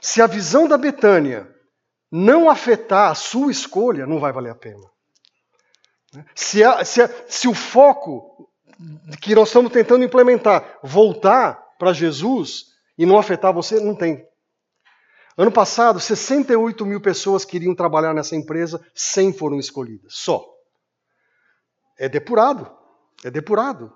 Se 0.00 0.22
a 0.22 0.26
visão 0.26 0.66
da 0.66 0.78
Betânia 0.78 1.48
não 2.10 2.50
afetar 2.50 3.10
a 3.10 3.14
sua 3.14 3.50
escolha, 3.50 4.06
não 4.06 4.18
vai 4.18 4.32
valer 4.32 4.50
a 4.50 4.54
pena. 4.54 4.90
Se, 6.34 6.64
a, 6.64 6.84
se, 6.84 7.02
a, 7.02 7.08
se 7.28 7.46
o 7.46 7.54
foco 7.54 8.50
que 9.20 9.34
nós 9.34 9.48
estamos 9.48 9.72
tentando 9.72 10.04
implementar 10.04 10.78
voltar 10.82 11.54
para 11.78 11.92
Jesus 11.92 12.66
e 12.98 13.06
não 13.06 13.18
afetar 13.18 13.52
você, 13.52 13.78
não 13.78 13.94
tem. 13.94 14.26
Ano 15.36 15.52
passado, 15.52 16.00
68 16.00 16.84
mil 16.84 17.00
pessoas 17.00 17.44
queriam 17.44 17.74
trabalhar 17.74 18.12
nessa 18.12 18.34
empresa, 18.34 18.84
100 18.94 19.34
foram 19.34 19.58
escolhidas, 19.58 20.14
só. 20.14 20.44
É 21.98 22.08
depurado, 22.08 22.70
é 23.24 23.30
depurado. 23.30 23.92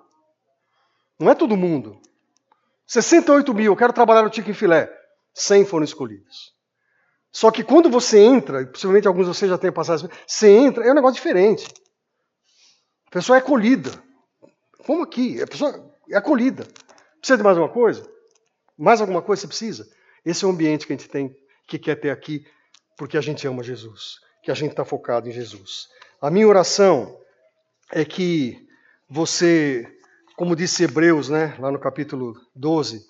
Não 1.18 1.30
é 1.30 1.34
todo 1.34 1.56
mundo. 1.56 2.00
68 2.86 3.52
mil, 3.52 3.72
eu 3.72 3.76
quero 3.76 3.92
trabalhar 3.92 4.22
no 4.22 4.32
Chicken 4.32 4.54
Filé, 4.54 4.90
100 5.34 5.64
foram 5.64 5.84
escolhidos. 5.84 6.54
Só 7.30 7.50
que 7.50 7.64
quando 7.64 7.90
você 7.90 8.18
entra, 8.20 8.64
possivelmente 8.66 9.08
alguns 9.08 9.26
de 9.26 9.34
vocês 9.34 9.50
já 9.50 9.58
tenham 9.58 9.74
passado, 9.74 10.08
você 10.24 10.48
entra, 10.48 10.86
é 10.86 10.92
um 10.92 10.94
negócio 10.94 11.16
diferente. 11.16 11.66
A 13.08 13.10
pessoa 13.10 13.36
é 13.36 13.40
acolhida. 13.40 13.90
Como 14.86 15.02
aqui, 15.02 15.42
a 15.42 15.46
pessoa 15.46 15.92
é 16.08 16.16
acolhida. 16.16 16.64
Precisa 17.18 17.36
de 17.36 17.42
mais 17.42 17.58
alguma 17.58 17.72
coisa? 17.72 18.08
Mais 18.78 19.00
alguma 19.00 19.20
coisa 19.20 19.42
você 19.42 19.48
precisa? 19.48 19.90
Esse 20.24 20.44
é 20.44 20.48
o 20.48 20.50
ambiente 20.50 20.86
que 20.86 20.92
a 20.92 20.96
gente 20.96 21.08
tem, 21.08 21.36
que 21.66 21.78
quer 21.78 21.96
ter 21.96 22.10
aqui, 22.10 22.46
porque 22.96 23.16
a 23.16 23.20
gente 23.20 23.46
ama 23.46 23.62
Jesus, 23.62 24.20
que 24.42 24.50
a 24.50 24.54
gente 24.54 24.70
está 24.70 24.84
focado 24.84 25.28
em 25.28 25.32
Jesus. 25.32 25.88
A 26.20 26.30
minha 26.30 26.46
oração 26.46 27.18
é 27.92 28.04
que 28.04 28.66
você, 29.08 29.86
como 30.36 30.54
disse 30.54 30.84
Hebreus, 30.84 31.28
né, 31.28 31.56
lá 31.58 31.70
no 31.70 31.78
capítulo 31.78 32.34
12, 32.54 33.04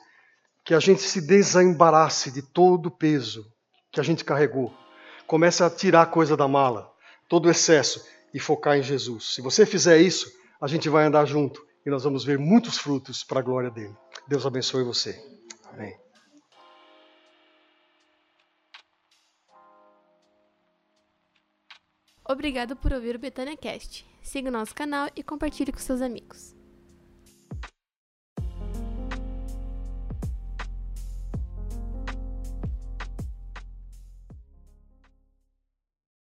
que 0.64 0.74
a 0.74 0.80
gente 0.80 1.02
se 1.02 1.20
desembarace 1.20 2.30
de 2.30 2.40
todo 2.40 2.86
o 2.86 2.90
peso 2.90 3.44
que 3.92 4.00
a 4.00 4.02
gente 4.02 4.24
carregou. 4.24 4.74
Comece 5.26 5.62
a 5.62 5.70
tirar 5.70 6.02
a 6.02 6.06
coisa 6.06 6.36
da 6.36 6.48
mala, 6.48 6.90
todo 7.28 7.46
o 7.46 7.50
excesso, 7.50 8.04
e 8.32 8.40
focar 8.40 8.76
em 8.76 8.82
Jesus. 8.82 9.34
Se 9.34 9.40
você 9.40 9.64
fizer 9.64 9.98
isso, 10.00 10.32
a 10.60 10.66
gente 10.66 10.88
vai 10.88 11.04
andar 11.04 11.24
junto 11.24 11.64
e 11.86 11.90
nós 11.90 12.02
vamos 12.02 12.24
ver 12.24 12.38
muitos 12.38 12.78
frutos 12.78 13.22
para 13.22 13.38
a 13.38 13.42
glória 13.42 13.70
dele. 13.70 13.94
Deus 14.26 14.44
abençoe 14.44 14.82
você. 14.82 15.22
Amém. 15.72 15.94
Obrigado 22.26 22.74
por 22.74 22.92
ouvir 22.92 23.14
o 23.14 23.18
Betânia 23.18 23.56
Cast. 23.56 24.04
Siga 24.22 24.48
o 24.48 24.52
nosso 24.52 24.74
canal 24.74 25.10
e 25.14 25.22
compartilhe 25.22 25.70
com 25.70 25.78
seus 25.78 26.00
amigos. 26.00 26.53